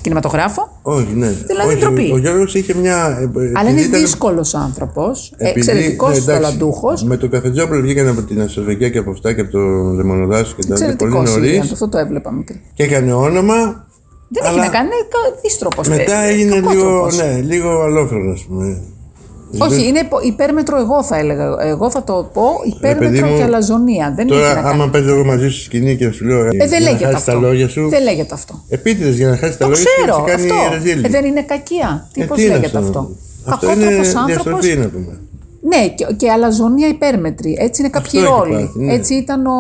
[0.02, 0.80] κινηματογράφο.
[0.82, 1.28] Όχι, ναι.
[1.28, 2.10] Δηλαδή, Όχι, ντροπή.
[2.12, 2.96] Ο, ο Γιώργος είχε μια.
[3.36, 6.94] ε, Αλλά είναι ήταν- δύσκολος άνθρωπος, επειδή- εξαιρετικός ναι, εντάξει, ταλαντούχο.
[7.06, 9.60] Με το καφετζόπουλο βγήκαν από την Αστροφικιά και από αυτά και από το
[9.96, 11.72] Λεμονοδάσο και τα άλλα πολύ Εξαιρετικό νωρίς.
[11.72, 12.62] αυτό το έβλεπα μικρή.
[12.74, 13.88] Και έκανε όνομα.
[14.28, 15.82] Δεν αλλά έχει να κάνει, είναι δύστροπο.
[15.88, 18.82] Μετά έγινε λίγο, ναι, λίγο αλόφρονο, ας πούμε.
[19.60, 21.56] Όχι, είναι υπο- υπέρμετρο εγώ θα έλεγα.
[21.60, 22.44] Εγώ θα το πω
[22.76, 24.14] υπέρμετρο παιδί μου, και αλαζονία.
[24.16, 24.82] Δεν Τώρα, έχει να κάνει.
[24.82, 26.46] άμα παίζω εγώ μαζί σου σκηνή και σου λέω.
[26.46, 27.48] Ε, για δεν να λέγεται χάσεις τα αυτό.
[27.48, 27.90] λόγια σου.
[27.90, 28.64] Δεν λέγεται αυτό.
[28.70, 30.74] Επίτηδες για να χάσεις τα Το λόγια σου και ξέρω σε κάνει αυτό.
[30.76, 31.06] ρεζίλη.
[31.06, 32.10] Ε, δεν είναι κακία.
[32.14, 33.10] Τι Ε, πώς είναι λέγεται αυτό;
[33.46, 34.62] Αυτό; Είναι Κακότροπος άνθρωπος.
[34.62, 35.20] διαστροφή να πούμε.
[35.62, 37.58] Ναι, και, και αλαζονία υπέρμετρη.
[37.60, 38.52] Έτσι είναι κάποιοι έχει ρόλοι.
[38.66, 38.94] πάθει, ναι.
[38.94, 39.54] Έτσι ήταν ο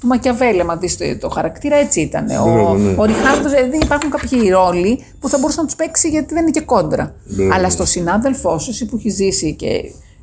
[0.00, 2.24] του Μακιαβέλη, άμα δεις το, το χαρακτήρα, έτσι ήταν.
[2.24, 2.94] Μπράβο, ο, ναι.
[2.96, 6.50] ο Ριχάρδος, δηλαδή υπάρχουν κάποιοι ρόλοι που θα μπορούσε να τους παίξει γιατί δεν είναι
[6.50, 7.14] και κόντρα.
[7.24, 7.54] Μπράβο.
[7.54, 9.68] Αλλά στο συνάδελφό σου, εσύ που έχεις ζήσει και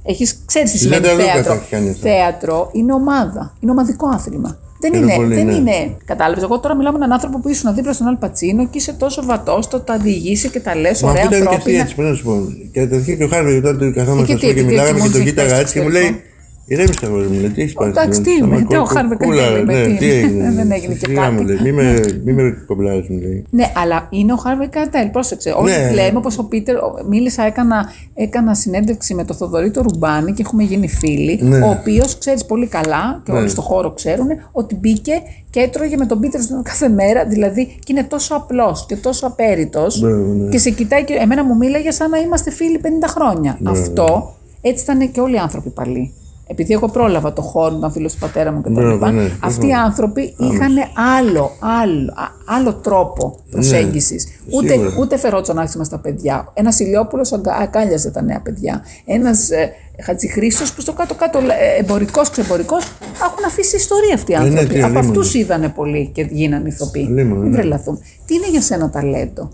[0.03, 1.53] έχεις, ξέρεις τι Στη σημαίνει Ζέντα Λούκα θέατρο.
[1.53, 2.09] τα έχει κάνει αυτά.
[2.09, 4.57] Θέατρο είναι ομάδα, είναι ομαδικό άθλημα.
[4.79, 5.53] Δεν Είναι είναι, πολύ, δεν ναι.
[5.55, 5.97] είναι.
[6.05, 6.43] Κατάλαβες.
[6.43, 9.67] Εγώ τώρα μιλάω με έναν άνθρωπο που ήσουν δίπλα στον Αλπατσίνο και είσαι τόσο βατός,
[9.67, 11.81] το τα διηγήσει και τα λες, Μα ωραία αυτό ήταν και αυτή ανθρώπινα.
[11.83, 12.41] έτσι, πρέπει να σου πω.
[12.71, 14.99] Και καταρχήν και ο Χάρβι όταν του καθόμαστε Ε, και στο τι, και τι, μιλάγαμε
[14.99, 16.23] τι, και τον μόλις κοίταγα έχει έτσι και μου πέσει λέει.
[16.65, 17.89] Ηρέμησε τα γόρια μου, λέει, τι έχεις πάρει.
[17.89, 20.49] Εντάξει, τι Σταμά, είμαι, τι, ο κο- Χάρβι κούλα, κάτι ναι, λέει, τι τι έγινε.
[20.57, 21.33] δεν έγινε και Σιγά κάτι.
[21.33, 23.45] μου λέει, μη με- μη με κομπλάρεις, μου λέει.
[23.49, 25.07] Ναι, αλλά είναι ο Χάρβι Καρτέλ.
[25.09, 25.53] Πρόσεξε.
[25.57, 25.91] Όλοι Ναι.
[25.93, 26.75] λέμε όπω ο Πίτερ.
[26.75, 31.39] ο- Μίλησα, έκανα, έκανα συνέντευξη με τον Θοδωρή το Ρουμπάνη και έχουμε γίνει φίλοι.
[31.41, 31.57] Ναι.
[31.59, 33.37] Ο οποίος ξέρεις πολύ καλά και Ναι.
[33.37, 35.13] όλοι στο χώρο ξέρουν ότι μπήκε
[35.49, 36.39] και έτρωγε με τον Πίτερ
[36.69, 37.25] κάθε μέρα.
[37.25, 39.99] Δηλαδή και είναι τόσο απλός και τόσο απέριτος.
[39.99, 40.49] Μπράβο, ναι.
[40.49, 43.57] Και σε κοιτάει και εμένα μου μίλαγε σαν να είμαστε φίλοι 50 χρόνια.
[43.65, 46.13] Αυτό έτσι ήταν και όλοι οι άνθρωποι παλιοί.
[46.47, 48.71] Επειδή εγώ πρόλαβα το χώρο, ήταν φίλος του πατέρα μου κτλ.
[48.73, 49.85] Μπράβο, ναι, Αυτοί οι προφανώς.
[49.85, 50.73] άνθρωποι είχαν
[51.19, 54.27] άλλο, άλλο, α- άλλο τρόπο προσέγγισης.
[54.49, 54.95] ούτε, Ναι, σίγουρα.
[54.99, 56.51] ούτε φερόταν άσχημα στα παιδιά.
[56.53, 57.31] Ένας Ηλιόπουλος
[57.61, 58.81] αγκάλιαζε τα νέα παιδιά.
[59.05, 59.71] Ένας ε,
[60.03, 61.39] Χατζηχρήστος που στο κάτω-κάτω
[61.79, 62.83] εμπορικός ξεμπορικός
[63.23, 64.67] έχουν αφήσει ιστορία αυτοί οι Ε, ναι, άνθρωποι.
[64.73, 65.09] τι, Από αλίμονο.
[65.09, 67.05] αυτούς είδανε πολύ και γίνανε ηθοποιοί.
[67.09, 67.57] Αλίμονο, Μην ναι.
[67.57, 67.97] τρελαθούμε.
[68.25, 69.49] Τι είναι για σένα ταλέντο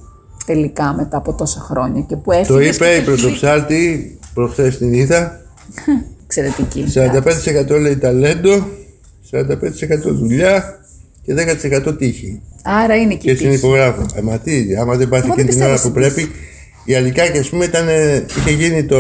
[0.45, 2.77] τελικά μετά από τόσα χρόνια και που έφυγες.
[2.77, 5.39] Το είπε η πρωτοψάλτη προχθές την είδα.
[6.29, 6.85] Εξαιρετική.
[7.69, 8.67] 45% λέει ταλέντο,
[9.31, 9.47] 45%
[10.03, 10.79] δουλειά
[11.23, 11.33] και
[11.87, 12.41] 10% τύχη.
[12.63, 13.43] Άρα είναι και Και τύχη.
[13.43, 14.05] συνυπογράφω.
[14.15, 16.31] Ε, μα τι, άμα δεν πας Εγώ εκείνη δεν την ώρα πιστεύω που στην πρέπει.
[16.85, 17.87] Η Αλικάκη, ας πούμε, ήταν,
[18.37, 18.97] είχε γίνει το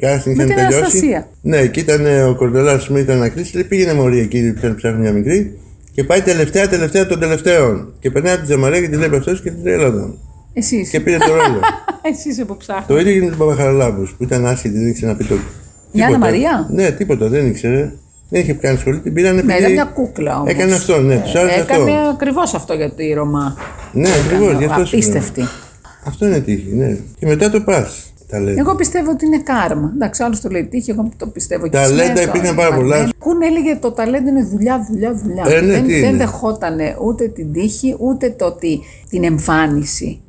[0.00, 0.76] casting, Με είχαν την τελειώσει.
[0.76, 1.28] Αναστασία.
[1.40, 3.54] Ναι, και ήταν ο Κορδελάς, ας πούμε, ήταν να κλείσει.
[3.54, 5.58] Λέει, πήγαινε μωρή εκεί, που ψάχνει μια μικρή.
[5.92, 7.92] Και πάει τελευταία, τελευταία των τελευταίων.
[8.00, 10.18] Και περνάει από τη Τζαμαρία και τη λέει αυτό και την λέει Ελλάδο.
[10.52, 10.90] Εσύ είσαι.
[10.90, 11.60] Και πήρε το ρόλο.
[12.10, 12.84] Εσύ είσαι που ψάχνει.
[12.86, 15.34] το ίδιο γίνεται με τον Παπαχαραλάμπους που ήταν άσχετη, δεν ήξερε να πει το.
[15.92, 16.18] Η Άννα τίποτα.
[16.30, 17.92] Μαρία; Ναι, τίποτα, δεν ήξερε.
[18.30, 20.50] Δεν είχε κάνει σχολή, την πήρανε Ναι, επειδή ήταν μια κούκλα όμως.
[20.50, 21.74] Έκανε αυτό, ναι, τους άρεσε αυτό.
[21.74, 23.56] Έκανε ακριβώς αυτό για τη Ρωμά.
[23.92, 25.04] Ναι, ακριβώς, γι' αυτό σου λέω.
[25.08, 25.42] Απίστευτη.
[26.06, 26.96] Αυτό είναι τύχη, ναι.
[27.18, 28.12] Και μετά το πας.
[28.30, 28.60] Ταλέντο.
[28.60, 29.92] Εγώ πιστεύω ότι είναι κάρμα.
[29.94, 33.08] Εντάξει, άλλος το λέει τύχη, εγώ το πιστεύω και Ταλέντα σήμερα, υπήρχαν το- πάρα πολλά.
[33.18, 35.44] Κούν έλεγε το ταλέντο είναι δουλειά, δουλειά, δουλειά.
[35.56, 36.18] Ε, ναι, δεν, τι δεν είναι.
[36.18, 38.80] δεχότανε ούτε την τύχη, ούτε το ότι
[39.10, 40.20] την εμφάνιση.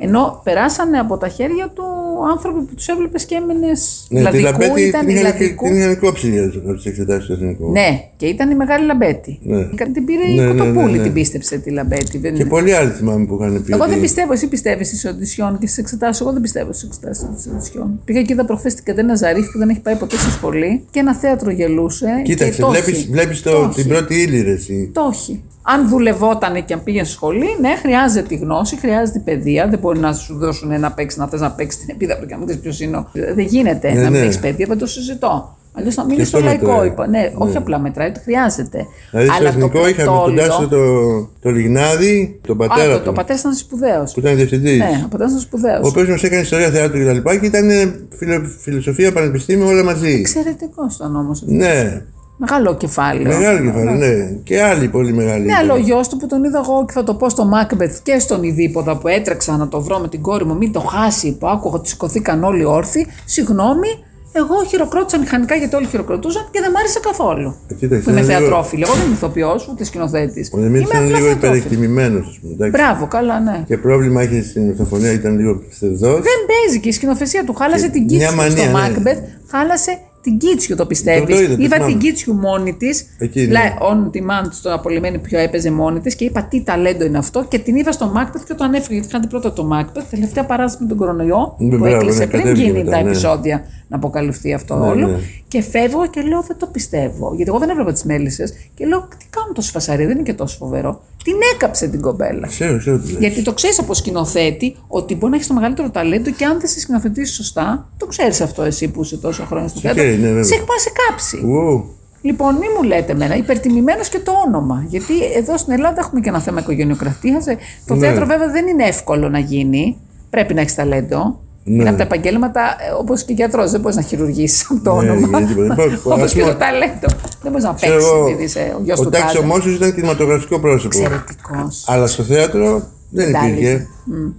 [0.00, 1.84] Ενώ περάσανε από τα χέρια του
[2.30, 4.06] άνθρωποι που τους έβλεπες και έμενες.
[4.10, 5.64] Ναι, τη λαδικού, Λαμπέτη ήταν την είχαν, λαδικού.
[5.66, 7.70] την είχαν κόψει για τι εξετάσεις του εθνικού.
[7.70, 9.38] Ναι, και ήταν η μεγάλη Λαμπέτη.
[9.42, 9.64] Ναι.
[9.92, 11.02] Την πήρε Ναι, η ναι, ναι, Κοτοπούλη, ναι.
[11.02, 12.18] την πίστεψε τη Λαμπέτη.
[12.18, 12.34] Δεν...
[12.34, 13.72] Και πολλοί άλλοι θυμάμαι που είχαν πει.
[13.72, 16.20] Εγώ ότι- δεν πιστεύω, εσύ πιστεύεις στις οντισιόν και στις εξετάσεις.
[16.20, 18.00] Εγώ δεν πιστεύω στις εξετάσεις της οντισιόν.
[18.04, 20.98] Πήγα και είδα προχθές την Κατένα Ζαρίφ που δεν έχει πάει ποτέ στη σχολή και
[21.00, 22.06] ένα θέατρο γελούσε.
[22.24, 23.08] και Κοίταξε, το βλέπεις, έχει.
[23.10, 23.74] βλέπεις Το το, έχει.
[23.74, 24.90] την πρώτη ύλη ρε εσύ.
[24.94, 25.42] Το έχει.
[25.74, 29.68] Αν δουλευόταν και αν πήγαινε στη σχολή, ναι, χρειάζεται η γνώση, χρειάζεται η παιδεία.
[29.68, 32.38] Δεν μπορεί να σου δώσουν να παίξει, να θες να παίξεις την επίδαυρο και να
[32.38, 32.96] μην ξέρει ποιος είναι.
[32.96, 34.26] ο- Δεν γίνεται Ναι, να μην ναι.
[34.26, 35.56] έχει παιδεία, δεν το συζητώ.
[35.72, 36.66] Αλλιώς να μείνεις Και στο αυτό λαϊκό.
[36.66, 36.86] μετράει.
[36.86, 37.06] Είπα.
[37.06, 38.86] Ναι, όχι απλά μετράει, το χρειάζεται.
[39.10, 42.92] Δηλαδή στο Αλλά το εθνικό είχαμε τον κρατόλιο- Τάσο το, το Λιγνάδη, τον Α, πατέρα
[42.92, 44.12] το, του, το πατέρα ήταν σπουδαίος.
[44.12, 44.78] που ήταν διευθυντής.
[44.78, 45.84] Ναι, ο πατέρας ήταν σπουδαίος.
[45.84, 47.68] Ο οποίος μα έκανε ιστορία θεάτρου και τα λοιπά και ήταν
[48.16, 50.12] φιλο, φιλοσοφία, πανεπιστήμιο, όλα μαζί.
[50.12, 51.42] Εξαιρετικός ήταν όμως.
[51.46, 52.02] Ναι,
[52.40, 53.38] Μεγάλο κεφάλαιο.
[53.38, 54.30] μεγάλο κεφάλι, ναι.
[54.44, 55.44] Και άλλοι πολύ μεγάλοι.
[55.44, 57.98] Ναι, αλλά ο γιος του που τον είδα εγώ και θα το πω στο Μάκμπεθ
[58.02, 61.36] και στον Ιδίποδα που έτρεξα να το βρω με την κόρη μου, μην το χάσει,
[61.38, 63.06] που άκουγα ότι σηκωθήκαν όλοι όρθιοι.
[63.24, 63.88] Συγγνώμη,
[64.32, 67.54] εγώ χειροκρότησα μηχανικά γιατί όλοι χειροκροτούσαν και δεν μ' άρεσε καθόλου.
[67.68, 68.82] Ε, κοίταξε, που είμαι είναι λίγο- θεατρόφιλη.
[68.86, 70.50] Εγώ δεν είμαι ηθοποιός ούτε σκηνοθέτης.
[70.54, 71.56] Ο Δημήτρης ήταν λίγο θεατρόφιλη.
[71.56, 72.52] υπερεκτιμημένος, ας πούμε.
[72.52, 72.70] εντάξει.
[72.80, 73.62] Μπράβο, καλά, ναι.
[73.66, 76.12] Και πρόβλημα είχε στην ορθοφωνία, ήταν λίγο ψευδό.
[76.12, 78.70] Δεν παίζει και η σκηνοθεσία του χάλασε Και την μια Κίτσιου μανία, στο ναι.
[78.72, 79.18] Μάκμπεθ,
[79.50, 81.20] χάλασε την Κίτσιου, το πιστεύεις.
[81.20, 81.92] Το- το είδα, το Είδα θυμάμαι.
[81.92, 83.06] την Κίτσιου μόνη της.
[83.18, 83.46] Εκεί, ναι.
[83.46, 87.44] Λέει, on demand στο απολυμμένη ποιο έπαιζε μόνη της και είπα τι ταλέντο είναι αυτό
[87.48, 90.82] και την είδα στο Μάκμπεθ και όταν έφυγε, γιατί είχαν πρώτα το Μάκμπεθ, τελευταία παράσταση
[90.82, 93.08] με τον κορονοϊό Ναι, που μπράβο, έκλεισε ναι, πριν κατέβηκε γίνει μετά, τα ναι.
[93.08, 95.06] επεισόδια να αποκαλυφθεί αυτό Ναι, όλο.
[95.06, 95.18] ναι.
[95.48, 97.32] Και φεύγω και λέω δεν το πιστεύω.
[97.34, 100.34] Γιατί εγώ δεν έβλεπα τις μέλισσες και λέω τι κάνουν τόσο φασαρία, δεν είναι και
[100.34, 101.00] τόσο φοβερό.
[101.24, 102.46] Την έκαψε την κομπέλα.
[102.46, 103.20] Ξέρω, ξέρω τι λες.
[103.20, 106.68] Γιατί το ξέρεις από σκηνοθέτη ότι μπορεί να έχεις το μεγαλύτερο ταλέντο και αν δεν
[106.68, 110.02] σε σκηνοθετήσει σωστά, το ξέρεις αυτό εσύ που είσαι τόσο χρόνια στο θέατρο.
[110.02, 110.42] ξέρει, ναι, βέβαια.
[110.44, 111.36] σε έχει πάει σε κάψει.
[111.36, 114.84] Ου, Λοιπόν, μη μου λέτε εμένα, υπερτιμημένος και το όνομα.
[114.88, 117.44] Γιατί εδώ στην Ελλάδα έχουμε και ένα θέμα οικογενειοκρατίας.
[117.86, 118.00] Το Ναι.
[118.00, 119.96] θέατρο βέβαια δεν είναι εύκολο να γίνει.
[120.30, 121.40] Πρέπει να έχεις ταλέντο.
[121.68, 121.74] Ναι.
[121.80, 122.62] Είναι από τα επαγγέλματα
[122.98, 123.70] όπως και γιατρός.
[123.70, 125.38] Δεν μπορείς να χειρουργήσεις από το Ναι, όνομα.
[125.40, 126.00] γιατί δεν μπορείς.
[126.04, 127.06] Όπως Ας και πούμε, το ταλέντο.
[127.42, 129.38] Δεν μπορείς να ξέρω παίξεις εγώ, επειδή είσαι ο γιος Ο του Τάκης τάδε.
[129.44, 130.98] Ομόσιος ήταν κινηματογραφικό πρόσωπο.
[130.98, 131.84] Εξαιρετικός.
[131.88, 132.68] Αλλά στο θέατρο
[133.10, 133.68] δεν Δεν τα υπήρχε.
[133.70, 133.86] έλεγε.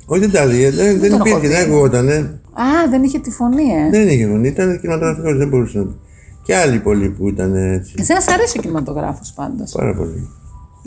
[0.06, 0.70] Όχι, δεν τα έλεγε.
[0.72, 1.54] Δεν, δεν τον έχω υπήρχε, δει.
[1.54, 2.14] δεν ακουγότανε.
[2.54, 3.90] Α, δεν είχε τη φωνή, ε.
[3.92, 5.96] Δεν είχε φωνή, ήταν κινηματογραφικός, δεν μπορούσε να πει.
[6.44, 7.94] Και άλλοι πολλοί που ήταν έτσι.
[7.98, 9.72] Εσένα σ' αρέσει ο κινηματογράφος πάντως.
[9.72, 10.30] Πάρα πολύ.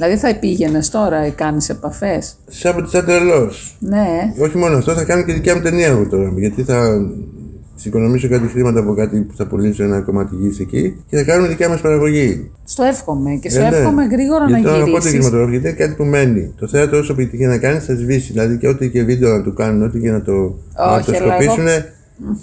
[0.02, 3.50] Δηλαδή θα πήγαινες τώρα ή κάνεις επαφές; Σαν σαν τρελό.
[3.78, 4.06] Ναι.
[4.38, 6.32] Όχι μόνο αυτό, θα κάνω και δικιά μου ταινία εγώ τώρα.
[6.36, 7.06] Γιατί θα
[7.74, 11.48] συγκονομήσω κάτι χρήματα από κάτι που θα πουλήσω ένα κομμάτι γης εκεί και θα κάνουμε
[11.48, 12.50] δικιά μας παραγωγή.
[12.64, 13.76] Στο εύχομαι και σε Ε, ναι.
[13.76, 15.10] εύχομαι γρήγορα γιατί να τώρα πότε γυρίσεις.
[15.12, 16.52] κινηματογράφο, γιατί είναι κάτι που μένει.
[16.58, 18.32] Το θέατρο όσο επιτυχία να κάνεις θα σβήσει.
[18.32, 20.44] Δηλαδή και ό,τι και βίντεο να του κάνουν, ό,τι και να το, να
[20.76, 21.64] το αλλά εγώ- σκοπίσουν,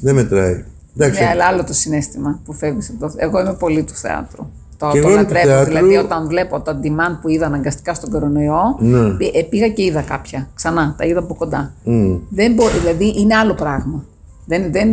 [0.02, 0.64] δεν μετράει.
[0.98, 4.46] Εντάξει, Ναι, αλλά άλλο το συνέστημα που φεύγεις από το Εγώ είμαι πολύ του θεάτρου.
[4.80, 5.48] Το, Και το εγώ είμαι του λατρεύω.
[5.56, 5.74] θεάτρου.
[5.76, 9.10] Δηλαδή, όταν βλέπω το demand που είδα αναγκαστικά στον κορονοϊό, Ναι.
[9.10, 10.48] πη- ε, πήγα και είδα κάποια.
[10.56, 11.72] Ξανά, τα είδα από κοντά.
[11.84, 12.16] Μμ.
[12.30, 14.04] Δεν μπορεί, δηλαδή, είναι άλλο πράγμα.
[14.46, 14.90] Δεν, δεν,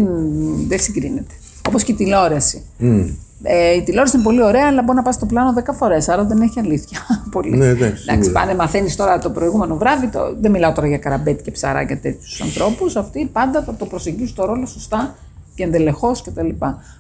[0.69, 1.35] δεν συγκρίνεται.
[1.69, 2.63] Όπως και η τηλεόραση.
[2.79, 3.01] Μμ.
[3.43, 6.25] Ε, η τηλεόραση είναι πολύ ωραία, αλλά μπορεί να πας στο πλάνο 10 φορές, άρα
[6.25, 6.99] δεν έχει αλήθεια.
[7.31, 7.57] πολύ.
[7.57, 8.31] Ναι, εντάξει, σίγουρα.
[8.33, 10.07] πάνε, μαθαίνεις τώρα το προηγούμενο βράδυ.
[10.07, 12.97] Το, δεν μιλάω τώρα για καραμπέτη και ψαράκια τέτοιους ανθρώπους.
[12.97, 15.15] Αυτοί πάντα θα το προσεγγίσουν το ρόλο σωστά
[15.55, 16.49] και εντελεχώς κτλ.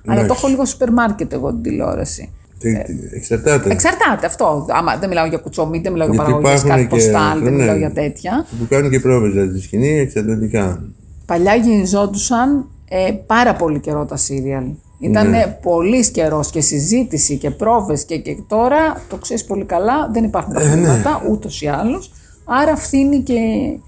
[0.06, 2.30] Αλλά το έχω λίγο σούπερ μάρκετ εγώ την τηλεόραση.
[2.58, 3.70] Τι- τι- Εξαρτάται.
[3.70, 4.66] Εξαρτάται αυτό.
[4.68, 7.52] Άμα δεν μιλάω για κουτσομί, δεν μιλάω για Γιατί παραγωγέ υπάρχουν κάτι και- ποστάλ, δεν
[7.52, 7.58] ναι.
[7.60, 8.46] μιλάω για τέτοια.
[8.58, 10.82] Που κάνουν και πρόβες δηλαδή στη σκηνή εξαρτητικά.
[11.26, 14.64] Παλιά γυριζόντουσαν ε, πάρα πολύ καιρό τα σύριαλ.
[15.00, 15.58] Ήταν Ναι.
[15.62, 20.56] πολύ καιρός και συζήτηση και πρόβες και, και τώρα το ξέρεις πολύ καλά, δεν υπάρχουν
[20.56, 22.10] Ε, τα χρήματα ούτως ή άλλως.
[22.44, 23.34] Άρα φθήνει και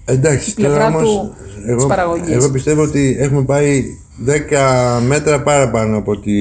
[0.05, 2.35] Εντάξει, η πλευρά τώρα όμως, του της εγώ, παραγωγής.
[2.35, 3.83] εγώ πιστεύω ότι έχουμε πάει
[4.25, 6.31] 10 μέτρα παραπάνω από ό,τι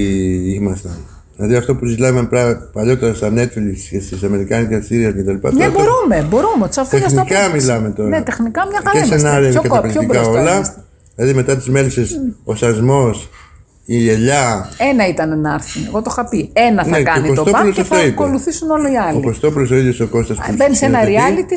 [0.54, 0.96] ήμασταν.
[1.40, 5.52] Δηλαδή αυτό που ζητάμε πρά- παλιότερα στα Netflix και στις Αμερικάνικα σύρια και τα λοιπά.
[5.52, 6.68] Ναι, τώρα το- μπορούμε, μπορούμε.
[6.74, 7.54] Του αφήνω στα Τεχνικά πόδια.
[7.60, 8.08] μιλάμε τώρα.
[8.08, 9.18] Ναι, τεχνικά μια χαρά Και είμαστε.
[9.18, 10.54] σενάρια είναι Πιο, κο- πιο καταπληκτικά μπροστά όλα.
[10.54, 10.82] είμαστε.
[11.14, 13.30] Δηλαδή μετά τις μέλισσες, ο σασμός,
[13.84, 14.70] η ελιά.
[14.90, 15.80] Ένα ήταν να έρθει.
[15.86, 16.50] Εγώ το είχα πει.
[16.52, 18.10] Ένα θα Ναι, και κάνει ο το Κωστόπουλος παν και αυτό θα είπε.
[18.22, 19.20] ακολουθήσουν όλοι οι Ο άλλοι.
[19.22, 21.56] Κωστόπουλος ο ίδιος ο Κώστας που Μπαίνεις σε ένα σκηνοθετεί, reality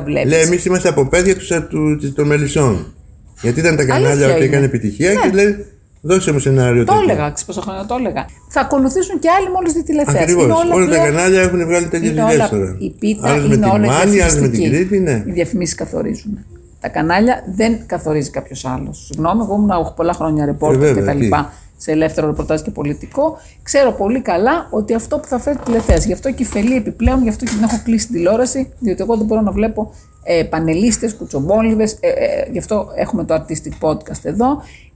[0.04, 0.30] βλέπεις.
[0.30, 2.94] Λέει εμείς είμαστε από παιδιά του, του, του, των μελισσών.
[3.42, 4.44] Γιατί ήταν τα κανάλια Αλήθεια ότι είναι.
[4.44, 5.20] έκανε επιτυχία Ναι.
[5.20, 5.66] και λέει
[6.00, 6.84] δώσε μου σενάριο.
[6.84, 7.02] Το τέτοιο».
[7.10, 8.26] έλεγα, ξέρεις πόσα χρόνια το έλεγα.
[8.48, 10.22] Θα ακολουθήσουν και άλλοι μόλις δει τηλεθέαση.
[10.22, 10.44] Ακριβώς.
[10.44, 12.76] Είναι Όλα, όλα τα πλέον- κανάλια έχουν βγάλει τέτοιες είναι δουλειές όλα- τώρα.
[12.78, 14.70] Η πίτα Άλλες με είναι τη όλα Μάνη, άλλες με την διαφημιστική.
[14.70, 15.22] Κρήτη, ναι.
[15.26, 16.38] Οι διαφημίσεις καθορίζουν.
[16.80, 19.04] Τα κανάλια δεν καθορίζει κάποιος άλλος.
[19.06, 21.18] Συγγνώμη, εγώ ήμουν έχω πολλά χρόνια Ε, ρεπόρτερ βέβαια, και τα τι.
[21.22, 23.38] λοιπά σε ελεύθερο ρεπορτάζ και πολιτικό.
[23.62, 26.06] Ξέρω πολύ καλά ότι αυτό που θα φέρει τηλεθέαση.
[26.06, 29.02] Γι' αυτό και η φελή επιπλέον, γι' αυτό και την έχω κλείσει την τηλεόραση, διότι
[29.02, 29.92] εγώ δεν μπορώ να βλέπω
[30.26, 34.46] ε, πανελίστες, κουτσομπόλιδες, ε, ε, γι' αυτό έχουμε το Artistic Podcast εδώ,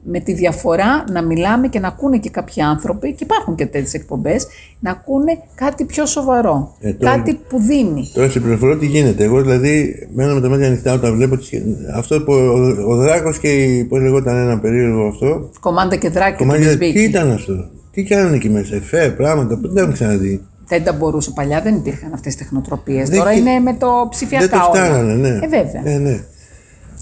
[0.03, 3.95] με τη διαφορά να μιλάμε και να ακούνε και κάποιοι άνθρωποι, και υπάρχουν και τέτοιες
[3.95, 4.47] εκπομπές,
[4.81, 8.11] να ακούνε κάτι πιο σοβαρό, Ε, τώρα- κάτι που δίνει.
[8.15, 9.25] Τώρα σε πληροφορώ τι γίνεται.
[9.25, 11.51] Εγώ δηλαδή μένω με τα μάτια ανοιχτά όταν βλέπω τις...
[11.95, 15.51] αυτό που ο, ο Δράκος και η, πώς λεγόταν ένα περίεργο αυτό.
[15.61, 17.03] Κομμάντα και δράκη και Κομμάτια, τι Μπισμπίκη.
[17.03, 20.45] ήταν αυτό; Τι κάνουν εκεί μέσα, εφέ, πράγματα που δεν έχουν ξαναδεί.
[20.71, 23.09] Δεν τα μπορούσε παλιά, δεν υπήρχαν αυτές τις τεχνοτροπίες.
[23.09, 24.85] Δεν Τώρα και- είναι με το Δεν ψηφιακά το όλα.
[24.85, 25.29] φτάνανε, ναι.
[25.29, 25.83] Ε, βέβαια.
[25.85, 26.21] Ε, ναι.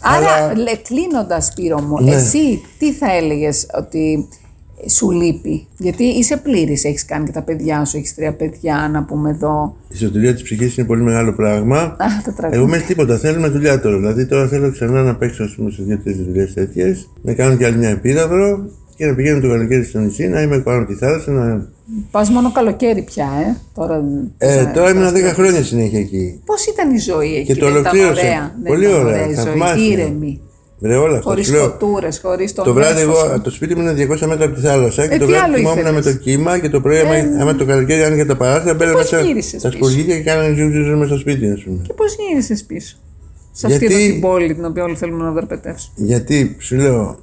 [0.03, 2.15] Άρα, Αλλά- λε, κλείνοντας, Σπύρο μου, Ναι.
[2.15, 4.29] εσύ τι θα έλεγες ότι
[4.89, 9.05] σου λείπει; Γιατί είσαι πλήρης, έχεις κάνει και τα παιδιά σου, έχεις τρία παιδιά, να
[9.05, 9.77] πούμε εδώ.
[9.89, 11.77] Η σωτηρία της ψυχής είναι πολύ μεγάλο πράγμα.
[11.79, 12.59] Α, τα τραγούδια.
[12.61, 13.17] Εγώ με τίποτα.
[13.19, 13.97] Θέλουμε δουλειά τώρα.
[13.97, 17.65] Δηλαδή τώρα θέλω ξανά να παίξω ας πούμε, σε δύο-τρεις δουλειές τέτοιες, να κάνω κι
[17.65, 20.95] άλλη μια επίδαυρο και να πηγαίνω το καλοκαίρι στο νησί, να είμαι πάνω από τη
[20.99, 21.31] θάλασσα.
[21.31, 21.67] Να...
[22.11, 24.03] Πας μόνο καλοκαίρι πια, ε; Τώρα,
[24.39, 26.41] Ε, τώρα ήμουν 10 χρόνια συνέχεια εκεί.
[26.45, 28.21] Πώς ήταν η ζωή εκεί, Και το δεν ήταν ολοκλήρωσα.
[28.21, 28.53] ωραία.
[28.63, 29.87] Δεν Πολύ ήταν ωραία, η ζωή, θαυμάσια.
[29.93, 30.41] ήρεμη.
[30.81, 31.31] Βρε όλα αυτά.
[31.31, 31.71] Χωρίς σου λέω.
[31.71, 33.23] κοτούρες, χωρίς τον Το βράδυ, έφος.
[33.25, 35.45] εγώ, το σπίτι μου είναι 200 μέτρα από τη θάλασσα και Ε, το τι βράδυ
[35.47, 38.37] άλλο κοιμόμουν ήθελες; με το κύμα και το πρωί, άμα, άμα το καλοκαίρι άνοιγε τα
[38.37, 41.63] παράθυρα, μπαίνω πώς μέσα γύρισες στα πίσω; σπουργίτια και κάνανε ζουζουζου μέσα στο σπίτι, ας
[41.65, 41.79] πούμε.
[41.87, 42.97] Και πώς γύρισες πίσω;
[43.53, 46.07] Σε αυτή Γιατί- εδώ την πόλη την οποία όλοι θέλουμε να δερπετεύσουμε.
[46.07, 47.19] Γιατί σου λέω,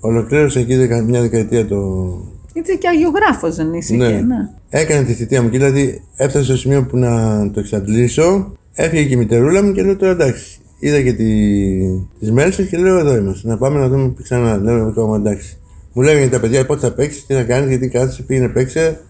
[0.00, 1.76] ολοκλήρωσα εκεί δεκα- μια δεκαετία το,
[2.52, 4.06] Γιατί και αγιογράφος δεν είσαι Ναι.
[4.06, 4.48] και, ναι.
[4.70, 7.10] Έκανε τη θητεία μου και δηλαδή έφτασε στο σημείο που να
[7.50, 8.52] το εξαντλήσω.
[8.74, 10.58] Έφυγε και η μητερούλα μου και λέω τώρα εντάξει.
[10.78, 11.24] Είδα και τη...
[12.18, 13.48] τις μέρες και λέω εδώ είμαστε.
[13.48, 14.56] Να πάμε να δούμε ξανά.
[14.56, 15.56] Λέω ακόμα εντάξει.
[15.92, 19.00] Μου λέγανε τα παιδιά πότε θα παίξεις, τι θα κάνεις, γιατί κάθεσαι, πήγαινε παίξε.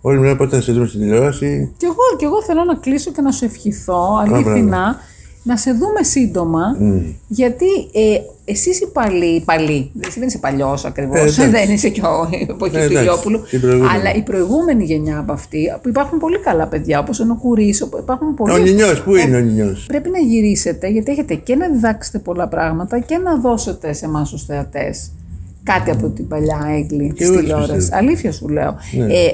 [0.00, 1.72] Όλοι μου λένε πότε θα σε δούμε στην τηλεόραση.
[1.76, 4.96] Και εγώ, και εγώ θέλω να κλείσω και να σου ευχηθώ αλήθινα
[5.42, 6.62] να σε δούμε σύντομα.
[7.28, 9.90] Γιατί ε, εσύ είσαι παλί, παλί.
[10.00, 11.18] Εσύ δεν είσαι παλιός ακριβώς.
[11.18, 11.46] Ε, εντάξει.
[11.48, 13.40] δεν είσαι και ο εποχή Ε, του εντάξει, Ηλιόπουλου.
[13.50, 13.92] την προηγούμενη.
[13.94, 17.74] Αλλά η προηγούμενη γενιά από αυτή, που υπάρχουν πολύ καλά παιδιά, όπως είναι ο Κουρί,
[17.98, 18.52] υπάρχουν πολλοί.
[18.52, 22.48] Ο Νινιός, πού είναι ο Νινιός; Πρέπει να γυρίσετε γιατί έχετε και να διδάξετε πολλά
[22.48, 25.10] πράγματα και να δώσετε σε εμάς τους θεατές
[25.62, 27.74] κάτι από την παλιά έγκλη Και της εγώ έτσι τηλεόρασης.
[27.76, 28.04] πιστεύω.
[28.06, 28.76] Αλήθεια σου λέω.
[28.96, 29.04] Ναι.
[29.04, 29.30] Ε,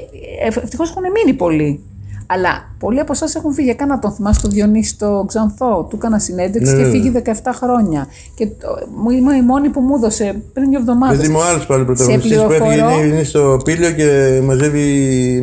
[0.62, 1.80] Ευτυχώς έχουν μείνει πολλοί.
[2.26, 3.68] Αλλά Πολλοί από εσάς έχουν φύγει.
[3.70, 5.86] Έκανα τον θυμάσαι τον Διονύση το Ξανθό.
[5.90, 6.90] Του έκανα συνέντευξη Ναι, και ναι.
[6.90, 8.06] φύγει 17 χρόνια.
[8.34, 11.16] Και το- μου είμαι η μόνη που μου έδωσε πριν δύο εβδομάδες.
[11.16, 14.84] Παιδί μου, άλλος πάλι πρωταγωνιστής που έφυγε πληροφορώ- είναι, είναι στο πύλιο και μαζεύει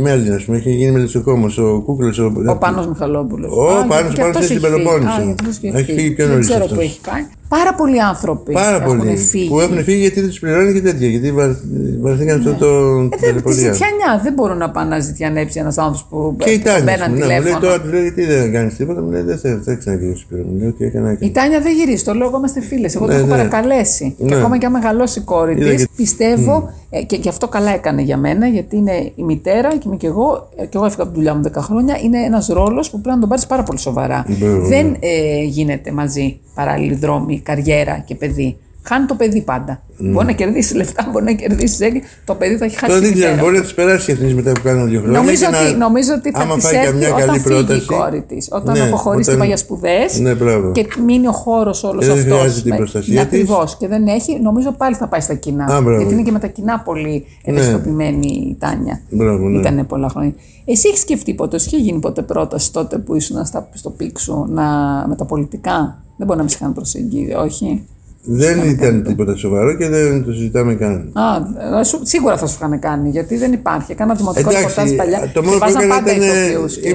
[0.02, 0.30] μέλη.
[0.34, 1.58] Α πούμε, έχει γίνει μελισσοκόμος.
[1.58, 2.20] Ο Κούκλος.
[2.20, 3.52] Ο Πάνος Μιχαλόπουλος.
[3.58, 4.84] Ο Α, Πάνος, γιατί και Πάνος αυτός είναι στην έχει φύγει.
[4.84, 5.12] Πελοπόννησο.
[5.20, 6.78] Α, γιατί αυτός και Έχει φύγει πιο Δεν νωρίς ξέρω αυτός.
[6.78, 7.26] που έχει πάει.
[7.48, 9.18] Πάρα πολλοί άνθρωποι Πάρα έχουν πολύ.
[9.18, 9.48] φύγει.
[9.50, 11.08] Που έχουν φύγει γιατί δεν τους πληρώνει και τέτοια.
[11.08, 11.58] Γιατί βαρ-
[12.02, 13.72] βαρεθήκαν αυτό το Ε, δεν, τη τηλεπορία.
[13.74, 16.78] ζητιανιά δεν μπορούν να πάνε να ζητιανέψει ένας άνθρωπος που Και η Τάνια.
[16.78, 17.60] ας μπαίναν πούμε, ναι, μου λέει τηλέφωνο.
[17.72, 19.02] τώρα, του λέω γιατί δεν κάνεις τίποτα.
[19.02, 20.42] Μου λέει δεν θέλω, δεν ξαναγυρίσει πίσω.
[20.52, 21.10] Μου λέει ότι έκανα.
[21.12, 21.32] Η έκανα.
[21.32, 22.04] Τάνια δεν γυρίζει.
[22.04, 22.96] Το λέω εγώ είμαστε φίλες.
[22.96, 23.32] Εγώ το Ναι, έχω ναι.
[23.36, 24.16] παρακαλέσει.
[24.18, 24.36] Και Ναι.
[24.36, 27.72] ακόμα και αν μεγαλώσει η κόρη Είδα της, και- πιστεύω ε, και γι' αυτό καλά
[27.74, 30.50] έκανε για μένα, γιατί είναι η μητέρα και είμαι και εγώ.
[30.56, 31.98] ε, Και εγώ έφυγα από τη δουλειά μου 10 χρόνια.
[32.04, 34.26] Είναι ένας ρόλος που πρέπει να τον πάρεις πάρα πολύ σοβαρά.
[34.28, 38.58] Μπράβο, Δεν ε, γίνεται μαζί παράλληλοι δρόμοι, καριέρα και παιδί.
[38.86, 39.82] Χάνει το παιδί πάντα.
[39.98, 42.02] Μπορεί να κερδίσει λεφτά, μπορεί να κερδίσει έγκυ.
[42.26, 43.44] Το παιδί θα έχει χάσει Τώρα τη δεν ξέρω, μητέρα.
[43.48, 45.20] μπορεί να τις περάσει η εθνική μετά που κάνουν δύο χρόνια.
[45.20, 47.56] Νομίζω και ότι, να- νομίζω ότι θα άμα τη φάει έρθει καμιά όταν καλή φύγει
[47.56, 47.80] πρόταση.
[47.84, 48.48] η κόρη της.
[48.52, 50.72] Όταν Ναι, αποχωρήσει και όταν- πάει για σπουδές Ναι, μπράβο.
[50.72, 52.38] και μείνει ο χώρος όλος Και δεν αυτός.
[52.40, 53.22] χρειάζεται την προστασία της.
[53.42, 53.78] Ακριβώς.
[53.78, 55.64] Και δεν έχει, νομίζω πάλι θα πάει στα κοινά.
[55.66, 55.98] Α, μπράβο.
[55.98, 59.02] γιατί είναι και με τα κοινά πολύ ευαισθητοποιημένη η Τάνια.
[59.10, 59.60] Μπράβο, ναι.
[59.60, 60.34] Ήταν πολλά χρόνια.
[60.66, 64.46] Εσύ έχεις σκεφτεί ποτέ, σου είχε γίνει ποτέ πρόταση τότε που ήσουν στα, στο πίξου
[64.50, 64.64] να,
[65.08, 67.88] με τα πολιτικά; Δεν μπορεί να μην σε είχαν προσεγγίσει, όχι;
[68.26, 71.12] Δεν ήταν τίποτα σοβαρό και δεν το συζητάμε καν.
[71.14, 73.92] Α, ε, σου- σίγουρα θα σου είχαν κάνει, γιατί δεν υπάρχει.
[73.92, 75.20] Έκανα δημοτικό ρεπορτάζ Εντάξει, παλιά.
[75.34, 76.28] το και μόνο που βάζαν έκανα πάντα ήταν.
[76.50, 76.90] ηθοποιούς και-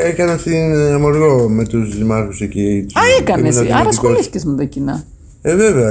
[0.00, 2.84] ε, Έκανα στην Αμοργό με τους δημάρχους εκεί.
[2.88, 3.40] τους- Α, έκανες.
[3.54, 3.88] ήμουν Άρα δημοτικός.
[3.96, 5.04] ασχολήθηκες με τα κοινά.
[5.42, 5.90] Ε, βέβαια.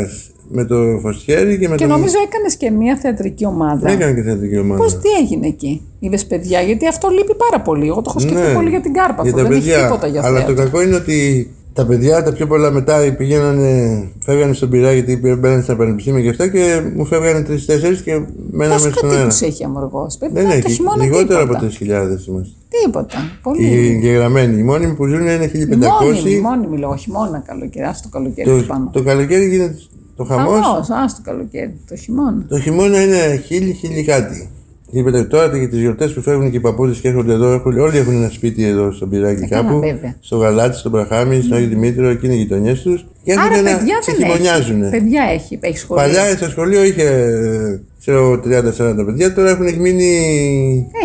[0.55, 1.97] Με το Φωστιέρι και με Και τον.
[1.97, 3.89] νομίζω έκανες και μια θεατρική ομάδα.
[3.91, 4.82] Έκανα και θεατρική ομάδα.
[4.82, 7.88] Πώς τι έγινε εκεί, είδες παιδιά, γιατί αυτό λείπει πάρα πολύ.
[7.88, 9.24] Εγώ το έχω σκεφτεί Ναι, πολύ για την Κάρπαθο.
[9.24, 9.74] για τα δεν παιδιά.
[9.76, 10.55] έχει τίποτα για Αλλά θέατρο.
[10.55, 15.15] το κακό είναι ότι τα παιδιά τα πιο πολλά μετά πηγαίνανε, φεύγανε στον πειρά γιατί
[15.39, 18.21] μπαίνανε στα πανεπιστήμια και αυτά και μου φεύγανε τρει-τέσσερι και
[18.51, 19.24] μέναμε Πόσου στον αέρα.
[19.24, 20.34] κατοίκου έχει αμοργός, παιδί.
[20.34, 20.71] Δεν το έχει.
[20.71, 21.57] χειμώνα Λιγότερο τίποτα.
[21.59, 22.53] από 3.000 είμαστε.
[22.84, 23.17] Τίποτα.
[23.17, 23.88] Οι Πολύ.
[23.88, 24.59] εγγεγραμμένοι.
[24.59, 26.03] Οι μόνιμοι που ζουν είναι 1500.
[26.03, 27.86] Μόνιμη, μόνιμη λέω, χειμώνα καλοκαίρι.
[27.86, 28.89] Α το καλοκαίρι Το, το, πάνω.
[28.93, 29.76] το καλοκαίρι γίνεται
[30.15, 30.59] το χαμός.
[30.65, 31.80] Χαμός, ας το καλοκαίρι.
[31.89, 32.45] Το χειμώνα.
[32.47, 34.49] Το χειμώνα είναι χίλι, χίλι κάτι.
[34.96, 37.98] Είπατε τώρα και τις γιορτές που φεύγουν και οι παππούδες και έρχονται εδώ, έχουν, όλοι
[37.98, 39.80] έχουν ένα σπίτι εδώ στο πυράκι Ε, καλά, κάπου.
[39.80, 40.16] βέβαια.
[40.20, 43.06] Στο Γαλάτι, στον Βραχάμι, στον Άγιο Δημήτριο, εκεί είναι οι γειτονιές τους.
[43.24, 44.14] Και Άρα έρχονται να παιδιά δεν έχεις.
[44.14, 44.89] ξεχειμονιάζουν.
[44.89, 46.04] Παιδιά έχει, έχει σχολείο.
[46.04, 50.12] Παλιά στο σχολείο είχε ε, ξέρω, 30-40 παιδιά, τώρα έχουν μείνει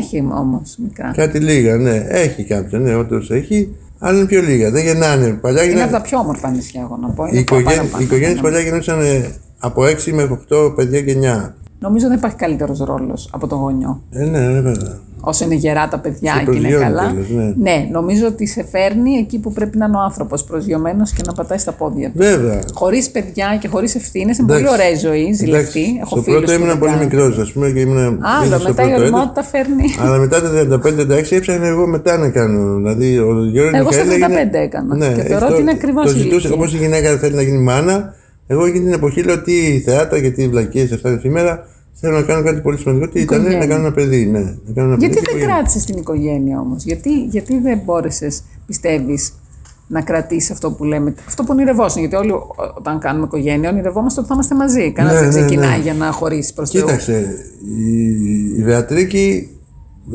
[0.01, 1.13] Έχει όμως μικρά.
[1.17, 1.77] κάτι λίγα.
[1.77, 4.71] Ναι, έχει κάποια, ναι, όντως έχει, αλλά είναι πιο λίγα.
[4.71, 5.39] Δεν γεννάνε.
[5.41, 5.91] Παλιά Είναι γεννάνε.
[5.91, 7.25] από τα πιο όμορφα νησιά, εγώ να πω.
[7.25, 8.05] Οι Είναι πάρα οικογένειε πάνω.
[8.05, 11.17] οικογένειες παλιά γεννούσαν ε, από 6 με 8 παιδιά και
[11.47, 11.53] 9.
[11.81, 14.03] Νομίζω δεν υπάρχει καλύτερος ρόλος από το γονιό.
[14.11, 14.99] Ε, ναι, ναι, βέβαια.
[15.21, 17.11] Όσο είναι γερά τα παιδιά Σε και είναι προσγειώνει καλά.
[17.29, 17.89] κιόλας, ναι.
[17.93, 21.59] νομίζω ότι σε φέρνει εκεί που πρέπει να είναι ο άνθρωπος προσγειωμένος και να πατάει
[21.59, 22.15] στα πόδια του.
[22.19, 22.61] Βέβαια.
[22.75, 24.39] Χωρίς παιδιά και χωρίς ευθύνες.
[24.39, 24.65] Είναι Εντάξει.
[24.65, 25.79] πολύ ωραία η ζωή, ζηλευτή.
[25.81, 27.07] Εντάξει, Έχω στο φίλους πρώτο που ήμουν δεν πολύ κάνουν.
[27.07, 27.99] μικρός, ας πούμε, και ήμουν.
[27.99, 29.11] Άλλο, ήμουν στο μετά η πρώτο έτος.
[29.13, 29.85] ορμότητα φέρνει.
[30.01, 32.75] Αλλά μετά τα 35-36 έψαχνα εγώ μετά να κάνω.
[32.77, 34.97] Δηλαδή, ο Γιώργος Εγώ στα Μιχαήλ 35 έγινε- έκανα.
[34.97, 36.55] Ναι, Και θεωρώ αυτό ότι είναι ακριβώς Το η ζητούσε ηλικία.
[36.55, 38.15] όπως η γυναίκα θέλει να γίνει μάνα.
[38.51, 41.67] Εγώ εκείνη την εποχή λέω τι θεάτρα και τι βλακίες αυτά εφημέρα.
[42.01, 43.09] Θέλω να κάνω κάτι πολύ σημαντικό.
[43.09, 43.67] Τι ήταν Οικογένεια.
[43.67, 44.27] να κάνω ένα παιδί.
[44.27, 45.55] Ναι, να κάνω ένα Γιατί παιδί δεν και οικογένεια.
[45.55, 49.33] κράτησες την οικογένεια όμως, γιατί, γιατί δεν μπόρεσες, πιστεύεις,
[49.87, 52.01] να κρατήσεις αυτό που λέμε, αυτό που ονειρευόσουν.
[52.01, 52.47] Γιατί όλοι ό-
[52.79, 54.93] όταν κάνουμε οικογένεια ονειρευόμαστε ότι θα είμαστε μαζί.
[54.93, 55.83] Κανένας Ναι, δεν ναι, ξεκινάει ναι.
[55.83, 56.81] για να χωρίσει προς Θεού.
[56.85, 57.37] Κοίταξε,
[57.79, 58.03] η,
[58.59, 59.49] η Βεατρίκη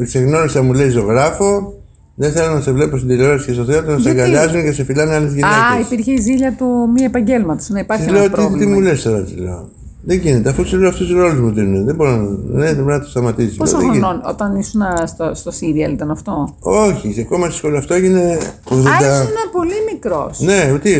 [0.04, 1.74] σε γνώρισα, μου λέει ζωγράφο.
[2.16, 4.72] Δεν θέλω να σε βλέπω στην τηλεόραση και στο θέατρο να σε Γιατί; αγκαλιάζουν και
[4.72, 5.56] σε φυλάνε άλλες γυναίκες.
[5.58, 7.70] Α, υπήρχε η ζήλια του μη επαγγέλματος.
[7.70, 8.74] Να υπάρχει Τη ένα λέω, τι, τι πρόβλημα.
[8.74, 9.70] μου λες τώρα, τη λέω.
[10.06, 11.86] Δεν γίνεται, αφού σου λέω αυτούς τους ρόλους μου δίνουν.
[11.86, 12.22] Δεν μπορώ να,
[12.60, 13.56] ναι, δεν μπορώ να το σταματήσεις.
[13.58, 14.00] Πόσο Δεν γίνεται.
[14.06, 18.38] χρονών, όταν ήσουν στο, στο Σύριαλ ήταν αυτό; Όχι, ακόμα στη σχολή αυτό έγινε.
[18.70, 18.74] 80...
[18.76, 20.40] Α, ήσουν πολύ μικρός.
[20.40, 20.92] Ναι, τι,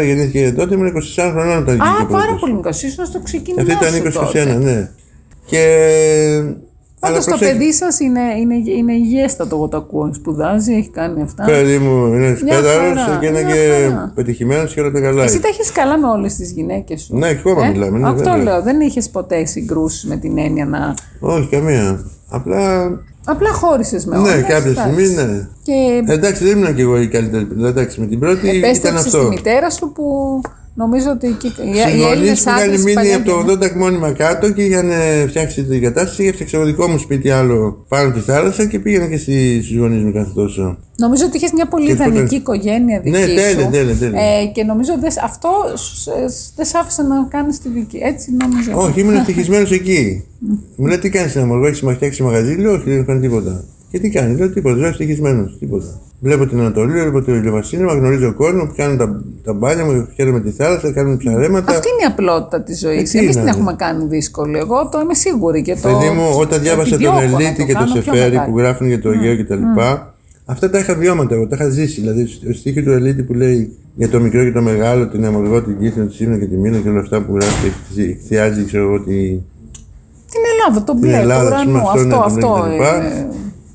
[0.00, 2.24] 84 γεννήθηκε τότε, ήμουν 24 χρονών όταν βγήκε Α, πρώτος.
[2.24, 2.82] πάρα πολύ μικρός.
[2.82, 3.72] Ήσουν στο ξεκίνημα.
[3.72, 4.56] Αυτή ήταν σου 20 τότε.
[4.56, 4.90] 21, ναι.
[5.46, 5.64] Και.
[7.00, 7.52] Πάντως το προσέχει.
[7.52, 10.10] παιδί σας είναι, είναι, είναι υγιέστατο, εγώ το ακούω.
[10.14, 11.44] Σπουδάζει, έχει κάνει αυτά.
[11.44, 14.12] Παιδί μου είναι Μια πέταρο χαρά, και είναι μια και χαρά.
[14.14, 15.22] πετυχημένος και όλα τα καλά.
[15.22, 15.42] Εσύ έχει.
[15.42, 18.42] τα έχεις καλά με όλες τις γυναίκες σου; Ναι, ακόμα μιλάμε, ναι, αυτό βέβαια.
[18.42, 18.62] λέω.
[18.62, 20.94] Δεν είχες ποτέ συγκρούσεις με την έννοια να.
[21.20, 22.04] Όχι, καμία.
[22.28, 22.90] Απλά.
[23.24, 24.34] Απλά χώρισες με όλες.
[24.34, 25.48] ναι, κάποια στιγμή ναι.
[25.62, 27.46] Και Εντάξει, δεν ήμουν και εγώ η καλύτερη.
[27.58, 29.18] Εντάξει, με την πρώτη ήταν επέστρεψε αυτό.
[29.20, 30.40] στη μητέρα σου που
[30.76, 31.46] νομίζω ότι εκεί.
[31.46, 34.52] οι- Οι Συγγονείς Έλληνες που είχαν άντρες μείνει παλιά από το γενιά- 80 μόνιμα κάτω
[34.52, 36.24] και είχαν ε, φτιάξει την κατάσταση.
[36.24, 40.12] Έφτιαξα εγώ δικό μου σπίτι άλλο πάνω τη θάλασσα και πήγαινα και στι γονείς μου
[40.12, 40.78] κάθε τόσο.
[40.98, 43.34] Νομίζω ότι είχες μια πολύ Και ιδανική φωτο- οικογένεια δική Ναι, σου.
[43.34, 44.20] τέλεια, τέλεια, τέλεια.
[44.20, 46.24] Ε, και νομίζω δες, αυτό σου- ε,
[46.56, 47.98] δεν σ' άφησε να κάνεις τη δική.
[48.02, 48.70] Έτσι νομίζω.
[48.74, 50.24] Όχι, ήμουν ευτυχισμένος εκεί.
[50.76, 52.54] Μου λέει τι κάνεις ένα μοργό, έχεις φτιάξει μαγαζί.
[52.54, 53.64] Λέω όχι, δεν έχω κάνει τίποτα.
[53.90, 55.56] Και τι κάνει, λέω τίποτα, ζω ευτυχισμένος.
[55.58, 56.00] Τίποτα.
[56.20, 60.40] Βλέπω την Ανατολή, βλέπω το ηλιοβασίλεμα, γνωρίζω κόσμο που κάνουν τα, τα μπάνια μου, χαίρομαι
[60.40, 61.70] τη θάλασσα, κάνουν ψαρέματα.
[61.72, 63.14] Αυτή είναι η απλότητα της ζωής.
[63.14, 63.58] Ε, τι Εμείς είναι, την ρε.
[63.58, 64.58] έχουμε κάνει δύσκολη.
[64.58, 65.80] Εγώ το είμαι σίγουρη και το.
[65.88, 68.50] Παιδί μου, όταν διάβασα τον επιδιώκω να Ελίτη και το κάνω πιο Σεφέρι μεγάλο.
[68.52, 69.62] που γράφουν για το Αιγαίο κτλ.
[70.44, 72.00] Αυτά τα είχα βιώματα εγώ, τα είχα ζήσει.
[72.00, 75.62] Δηλαδή, ο στίχη του Ελίτη που λέει για το μικρό και το μεγάλο, την αμοργό,
[75.62, 78.84] την κίθινο, τη σύμνο και τη μήνα και όλα αυτά που γράφει και εκθιάζει, ξέρω
[78.84, 79.12] εγώ, τη...
[80.30, 82.84] Την Ελλάδα, τον μπλε, Ελλάδα, το ας πούμε, ουρανό, αυτό, ναι, αυτό, τον αυτό Ελίτη
[82.84, 83.06] κτλ.
[83.06, 83.26] ε,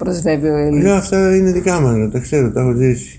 [0.04, 0.84] προσβεύει ο Έλληνας.
[0.84, 3.16] Λέω αυτά είναι δικά μου, τα ξέρω, τα έχω ζήσει.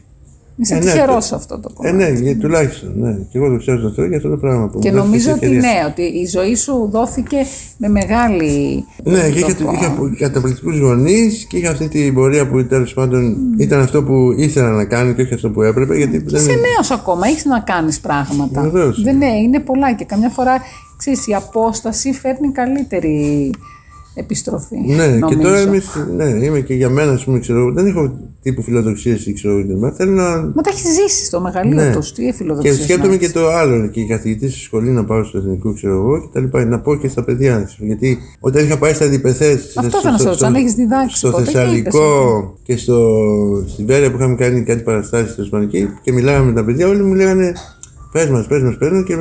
[0.56, 1.96] Είσαι Ε, ναι, τυχερός το- σε αυτό το Ε, κομμάτι.
[2.12, 2.92] ναι, για- τουλάχιστον.
[2.96, 3.12] Ναι.
[3.30, 5.28] Και εγώ το ξέρω στον Θεό για αυτό το πράγμα που Και μου δόθηκε νομίζω
[5.30, 5.60] η ότι ευκαιρία.
[5.72, 7.36] ναι, ότι η ζωή σου δόθηκε
[7.76, 8.84] με μεγάλη.
[9.04, 9.72] Ναι, και είχα, τρόπο.
[9.72, 14.70] είχα καταπληκτικούς γονείς και είχα αυτή την πορεία που τέλος πάντων ήταν αυτό που ήθελα
[14.70, 15.96] να κάνω και όχι αυτό που έπρεπε.
[15.96, 18.62] Γιατί δεν Είσαι νέος ακόμα, έχεις να κάνεις πράγματα.
[18.62, 19.02] Βεβαίως.
[19.02, 20.52] Δεν, ναι, είναι πολλά και καμιά φορά
[20.96, 23.50] ξέρεις, η απόσταση φέρνει καλύτερη
[24.14, 24.76] επιστροφή.
[24.86, 25.40] Ναι, και νομίζω.
[25.40, 25.82] τώρα είμαι,
[26.16, 29.54] ναι, είμαι και για μένα, ας πούμε, ξέρω, εγώ, δεν έχω τύπου φιλοδοξίες ή ξέρω
[29.58, 30.22] εγώ τι να- Θέλω να.
[30.22, 31.92] Μα τα έχεις ζήσει στο μεγαλείο Ναι.
[31.92, 32.12] τους.
[32.12, 33.32] Τι Και φιλοδοξίες να σκέφτομαι και έχεις.
[33.34, 33.86] το άλλο.
[33.86, 36.64] Και η καθηγητή στη σχολή να πάω στο εθνικό, ξέρω εγώ, και τα λοιπά.
[36.64, 37.62] Να πω και στα παιδιά.
[37.66, 39.76] ξέρω, Γιατί όταν είχα πάει στα διπεθές.
[39.76, 41.98] Αυτό θα να σε ρωτήσω, αν έχεις διδάξει Στο ποτέ και Θεσσαλικό
[42.48, 42.98] είπες και στο,
[43.68, 47.02] στη Βέρεια που είχαμε κάνει κάτι παραστάσεις στο Ισπανική και μιλάγαμε με τα παιδιά, όλοι
[47.02, 47.52] μου λέγανε
[48.12, 49.12] Πες μας, πες μας, πες μας και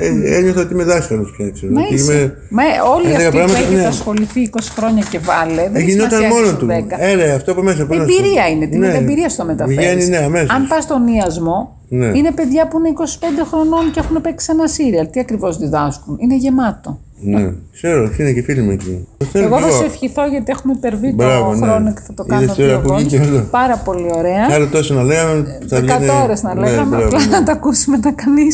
[0.00, 1.50] ε, ένιωθα ότι είμαι δάσκαλος πια.
[1.50, 2.12] Ξέρω, Μα ότι είσαι.
[2.12, 2.62] είμαι- Μα
[2.94, 3.86] όλοι έλεγα αυτοί που πράγματα, έχετε ναι.
[3.86, 5.54] ασχοληθεί 20 χρόνια και βάλε.
[5.62, 6.66] Δεν Ε, έχει γινόταν σημασία αν μόνο ήσουν του.
[6.66, 6.96] 10.
[6.98, 7.86] Ε, ρε, αυτό από μέσα.
[7.86, 8.14] πώς να σου πω.
[8.18, 8.86] Εμπειρία είναι, την Ναι.
[8.96, 9.78] εμπειρία στο μεταφέρεις.
[9.84, 10.50] Βγαίνει, ναι, αμέσως.
[10.50, 12.06] Αν πας στον Ιασμό, Ναι.
[12.06, 15.10] είναι παιδιά που είναι 25 χρονών και έχουν παίξει ένα σύριαλ.
[15.10, 16.98] Τι ακριβώς διδάσκουν; Είναι γεμάτο.
[17.22, 19.06] Ναι, ξέρω, είναι και φίλοι μου εκεί.
[19.16, 21.66] Το θέλω Εγώ κι θα σου ευχηθώ γιατί έχουμε υπερβεί Μπράβο, το ναι.
[21.66, 23.30] χρόνο και θα το Είδες κάνω τώρα δύο που βγήκε γόνους.
[23.32, 23.46] όλο.
[23.50, 24.46] Πάρα πολύ ωραία.
[24.50, 25.58] Άλλο τόσο να λέγαμε.
[25.68, 27.26] Θα 100 βγαίνει- ώρε να Ναι, λέγαμε, μπράβο, απλά ναι.
[27.38, 28.46] να τα ακούσουμε τα κανεί.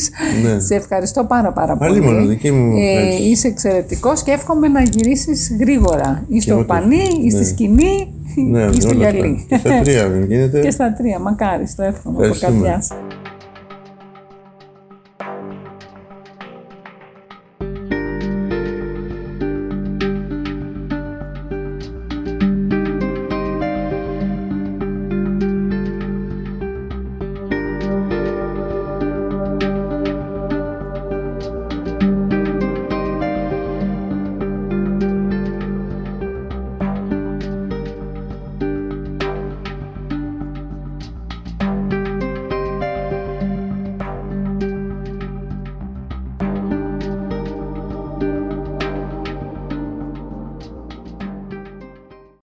[0.42, 0.60] Ναι.
[0.60, 2.12] Σε ευχαριστώ πάρα πάρα Πάλι πολύ.
[2.12, 3.28] μόνο, δική μου ε, ευχαρίστηση.
[3.30, 6.24] είσαι εξαιρετικός και εύχομαι να γυρίσεις γρήγορα.
[6.28, 7.44] Ή στο εγώ το- πανί, ή στη ναι.
[7.44, 8.12] σκηνή,
[8.50, 9.16] Ναι, ή στο όλα αυτά.
[9.18, 9.44] γυαλί.
[9.48, 10.60] Και στα τρία δεν γίνεται.
[10.60, 12.68] και στα τρία, μακάρι, το εύχομαι από Ευχαριστούμε.
[12.68, 12.88] καρδιάς.